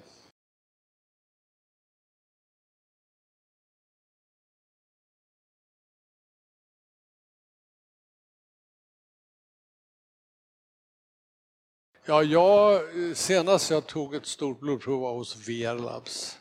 [12.04, 16.38] Ja, jag, eh, senast jag tog ett stort blodprov var hos VR Labs.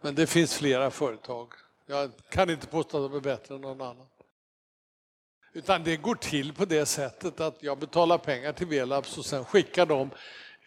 [0.00, 1.52] Men det finns flera företag.
[1.86, 4.06] Jag kan inte påstå att de är bättre än någon annan.
[5.56, 9.44] Utan det går till på det sättet att jag betalar pengar till Velabs och sen
[9.44, 10.10] skickar de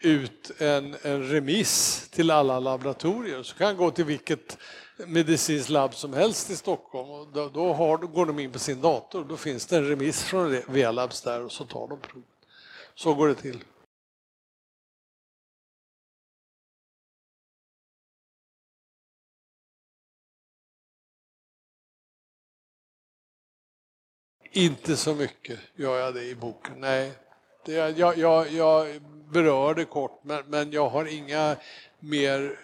[0.00, 3.42] ut en, en remiss till alla laboratorier.
[3.42, 4.58] Så kan jag gå till vilket
[5.06, 8.58] medicinskt labb som helst i Stockholm och då, då, har, då går de in på
[8.58, 9.24] sin dator.
[9.28, 12.28] Då finns det en remiss från Velabs där och så tar de provet.
[12.94, 13.58] Så går det till.
[24.52, 27.12] Inte så mycket gör jag det i boken, nej.
[27.64, 29.00] Det, jag, jag, jag
[29.32, 31.56] berör det kort, men, men jag har inga
[32.00, 32.58] mer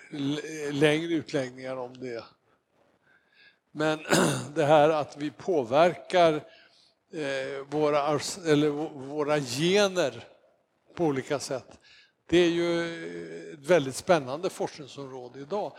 [0.72, 2.24] längre utläggningar om det.
[3.72, 3.98] Men
[4.54, 6.34] det här att vi påverkar
[7.12, 8.68] eh, våra, eller
[8.98, 10.24] våra gener
[10.94, 11.78] på olika sätt,
[12.26, 15.72] det är ju eh, ett väldigt spännande forskningsområde idag.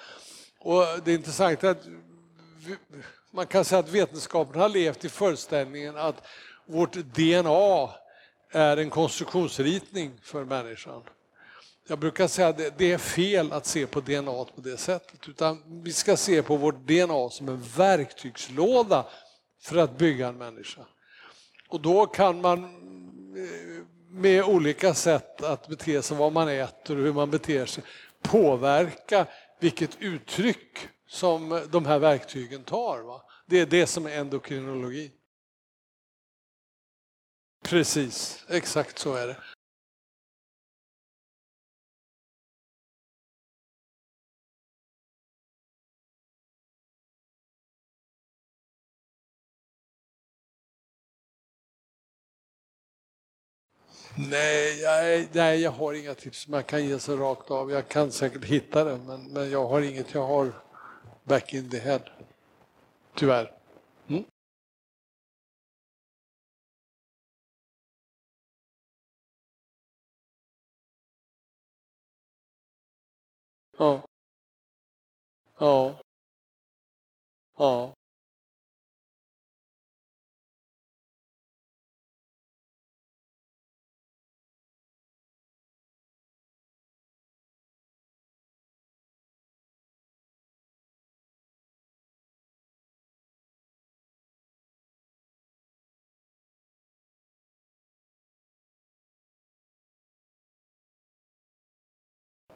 [0.60, 1.88] Och det är intressant att
[3.38, 6.27] man kan säga att vetenskapen har levt i föreställningen att
[6.65, 7.89] vårt DNA
[8.51, 11.01] är en konstruktionsritning för människan.
[11.88, 15.81] Jag brukar säga att det är fel att se på DNA på det sättet, utan
[15.84, 19.05] vi ska se på vårt DNA som en verktygslåda
[19.61, 20.81] för att bygga en människa.
[21.69, 27.03] Och då kan man eh, med olika sätt att bete sig, vad man äter och
[27.03, 27.84] hur man beter sig,
[28.22, 29.26] påverka
[29.59, 30.77] vilket uttryck
[31.07, 33.01] som de här verktygen tar.
[33.01, 33.23] Va?
[33.49, 35.11] Det är det som är endokrinologi.
[37.64, 39.38] Precis, exakt så är det.
[54.18, 57.72] Nej jag, nej, jag har inga tips man kan ge sig rakt av.
[57.72, 60.52] Jag kan säkert hitta det, men, men jag har inget jag har
[61.24, 62.02] back in the head.
[63.18, 63.52] Tyvärr.
[73.80, 74.03] Ja.
[75.60, 75.99] Ja.
[77.57, 77.97] Ja.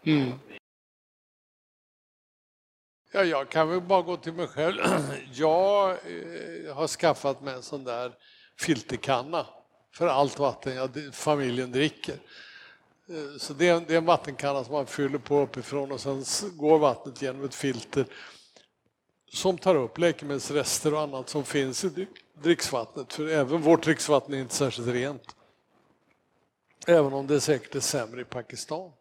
[0.03, 0.31] Mm.
[3.11, 4.81] Ja, jag kan väl bara gå till mig själv.
[5.33, 8.13] Jag eh, har skaffat mig en sån där
[8.59, 9.45] filterkanna
[9.93, 12.15] för allt vatten jag, familjen dricker.
[13.09, 15.99] Eh, så det är, en, det är en vattenkanna som man fyller på uppifrån och
[15.99, 16.23] sen
[16.57, 18.05] går vattnet genom ett filter
[19.29, 23.13] som tar upp läkemedelsrester och annat som finns i dricksvattnet.
[23.13, 25.35] För även vårt dricksvatten är inte särskilt rent.
[26.87, 28.91] Även om det säkert är sämre i Pakistan.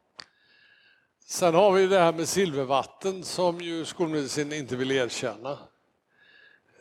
[1.30, 5.58] Sen har vi det här med silvervatten som ju skolmedicin inte vill erkänna.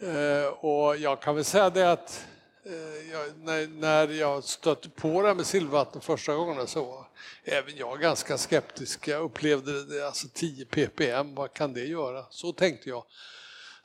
[0.01, 2.25] Eh, och jag kan väl säga det att
[2.65, 7.07] eh, när, när jag stötte på det här med silvervatten första gången så var
[7.43, 9.07] även jag ganska skeptisk.
[9.07, 12.25] Jag upplevde det, alltså 10 ppm, vad kan det göra?
[12.29, 13.03] Så tänkte jag.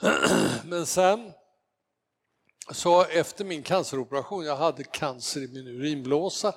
[0.64, 1.32] Men sen
[2.70, 6.54] så efter min canceroperation, jag hade cancer i min urinblåsa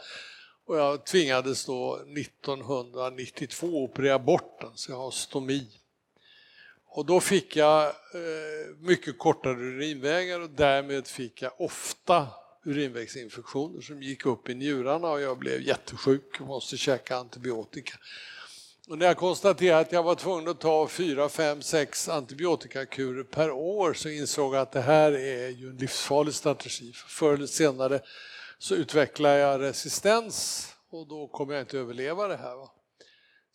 [0.68, 5.68] och jag tvingades då 1992 operera bort den, så jag har stomi.
[6.86, 7.92] Och då fick jag eh,
[8.80, 12.28] mycket kortare urinvägar och därmed fick jag ofta
[12.66, 17.98] urinvägsinfektioner som gick upp i njurarna och jag blev jättesjuk och måste käka antibiotika.
[18.88, 23.52] Och när jag konstaterade att jag var tvungen att ta fyra, fem, sex antibiotikakurer per
[23.52, 26.94] år så insåg jag att det här är ju en livsfarlig strategi.
[26.94, 28.02] För förr eller senare
[28.60, 32.56] så utvecklar jag resistens och då kommer jag inte överleva det här.
[32.56, 32.72] Va?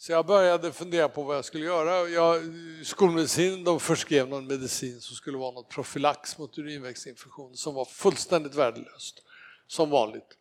[0.03, 2.09] Så jag började fundera på vad jag skulle göra.
[2.09, 2.43] Jag,
[2.85, 8.55] skolmedicin de förskrev någon medicin som skulle vara något profylax mot urinvägsinfektion som var fullständigt
[8.55, 9.23] värdelöst,
[9.67, 10.37] som vanligt.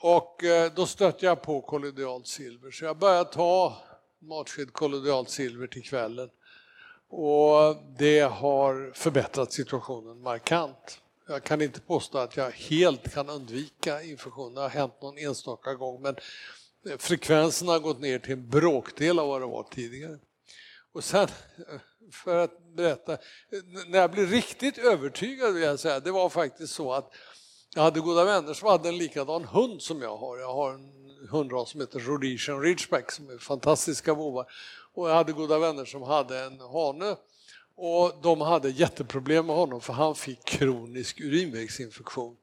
[0.00, 3.76] Och eh, då stötte jag på kollodialt silver så jag började ta
[4.18, 6.30] matsked kollodialt silver till kvällen.
[7.08, 11.01] Och eh, det har förbättrat situationen markant.
[11.32, 14.54] Jag kan inte påstå att jag helt kan undvika infektion.
[14.54, 16.16] Det har hänt någon enstaka gång men
[16.98, 20.18] frekvensen har gått ner till en bråkdel av vad det var tidigare.
[20.92, 21.28] Och sen,
[22.12, 23.18] för att berätta,
[23.86, 27.12] när jag blev riktigt övertygad vill jag säga, det var faktiskt så att
[27.74, 30.38] jag hade goda vänner som hade en likadan hund som jag har.
[30.38, 30.92] Jag har en
[31.30, 34.46] hundras som heter Rhodesian Ridgeback som är fantastiska vovvar.
[34.94, 37.16] Och jag hade goda vänner som hade en hane
[37.84, 42.36] och de hade jätteproblem med honom för han fick kronisk urinvägsinfektion.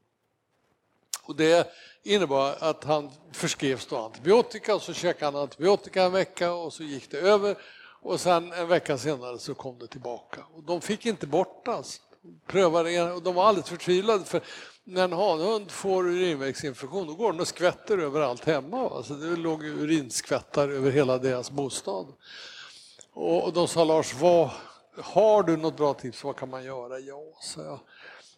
[1.24, 1.68] Och det
[2.04, 6.84] innebar att han förskrevs då antibiotika och så käkade han antibiotika en vecka och så
[6.84, 7.58] gick det över
[8.02, 10.44] och sen en vecka senare så kom det tillbaka.
[10.56, 12.02] Och de fick inte bort det alltså.
[12.48, 14.42] Prövade och de var alldeles förtvivlade för
[14.84, 18.90] när en hanhund får urinvägsinfektion då går den och skvätter överallt hemma.
[18.90, 22.08] Alltså det låg urinskvättar över hela deras bostad.
[23.14, 24.50] Och de sa Lars, vad,
[25.00, 27.00] har du något bra tips, vad kan man göra?
[27.00, 27.80] Ja, så jag.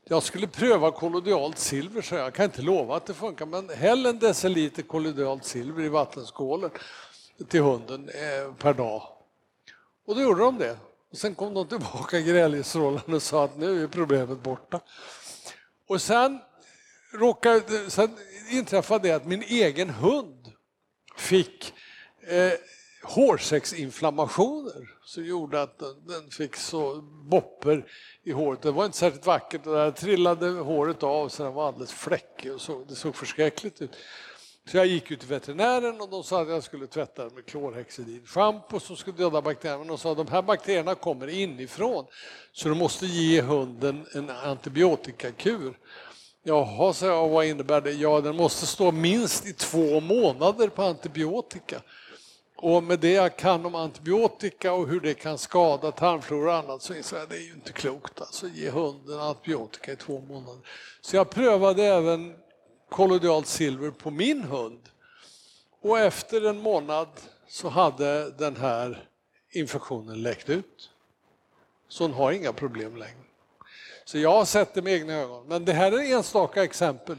[0.04, 4.06] Jag skulle pröva kollodialt silver, så jag kan inte lova att det funkar, men häll
[4.06, 6.70] en deciliter kollodialt silver i vattenskålen
[7.50, 9.04] till hunden eh, per dag.
[10.06, 10.78] Och då gjorde de det.
[11.12, 14.80] Och sen kom de tillbaka gräljestrålande och sa att nu är problemet borta.
[15.88, 16.40] Och sen,
[17.14, 18.18] råkade, sen
[18.50, 20.52] inträffade det att min egen hund
[21.18, 21.74] fick
[22.28, 22.52] eh,
[23.04, 27.86] hårsäcksinflammationer som gjorde att den fick så bopper
[28.24, 28.62] i håret.
[28.62, 32.54] Det var inte särskilt vackert och där trillade håret av så den var alldeles fläckig
[32.54, 33.92] och så, det såg förskräckligt ut.
[34.72, 37.46] Så jag gick ut till veterinären och de sa att jag skulle tvätta den med
[37.46, 39.80] klorhexidin schampo som skulle döda bakterierna.
[39.80, 42.06] Men de sa att de här bakterierna kommer inifrån
[42.52, 45.78] så du måste ge hunden en antibiotikakur.
[46.44, 47.92] Jaha, sa jag, vad innebär det?
[47.92, 51.82] Ja, den måste stå minst i två månader på antibiotika.
[52.64, 56.82] Och med det jag kan om antibiotika och hur det kan skada tarmflora och annat
[56.82, 58.22] så inser jag att det är ju inte klokt.
[58.22, 60.62] Alltså ge hunden antibiotika i två månader.
[61.02, 62.36] Så jag prövade även
[62.90, 64.80] kollodialt silver på min hund.
[65.82, 67.08] Och efter en månad
[67.48, 69.10] så hade den här
[69.52, 70.90] infektionen läckt ut.
[71.88, 73.24] Så hon har inga problem längre.
[74.06, 75.48] Så jag har sett det med egna ögon.
[75.48, 77.18] Men det här är enstaka exempel.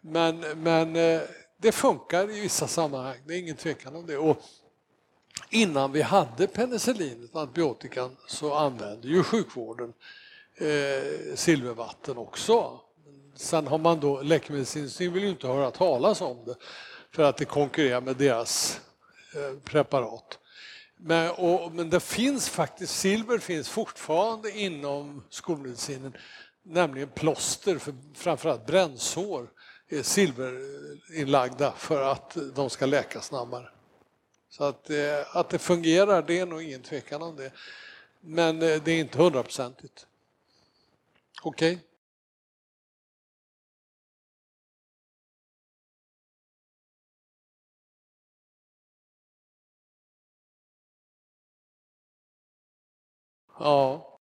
[0.00, 1.20] Men, men eh,
[1.56, 4.16] det funkar i vissa sammanhang, det är ingen tvekan om det.
[4.16, 4.42] Och
[5.50, 9.92] innan vi hade penicillinet, antibiotikan, så använde ju sjukvården
[10.54, 12.80] eh, silvervatten också.
[13.34, 16.54] Sen har man då, läkemedelsindustrin vill ju inte höra talas om det
[17.10, 18.80] för att det konkurrerar med deras
[19.34, 20.38] eh, preparat.
[20.96, 26.16] Men, och, men det finns faktiskt, silver finns fortfarande inom skolmedicinen,
[26.62, 29.50] nämligen plåster för framförallt brännsår
[29.88, 33.68] Eh, silverinlagda för att de ska läka snabbare.
[34.48, 37.52] Så att, eh, att det fungerar, det är nog ingen tvekan om det.
[38.20, 40.06] Men eh, det är inte hundraprocentigt.
[41.42, 41.74] Okej?
[41.74, 41.86] Okay?
[53.58, 54.15] Ja.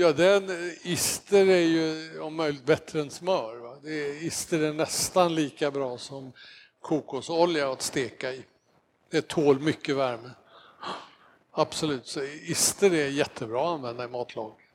[0.00, 3.56] Ja, den eh, ister är ju om möjligt bättre än smör.
[3.56, 3.76] Va?
[3.82, 6.32] Det är, ister är nästan lika bra som
[6.80, 8.44] kokosolja att steka i.
[9.10, 10.30] Det tål mycket värme.
[11.52, 14.67] Absolut, så ister är jättebra att använda i matlagning.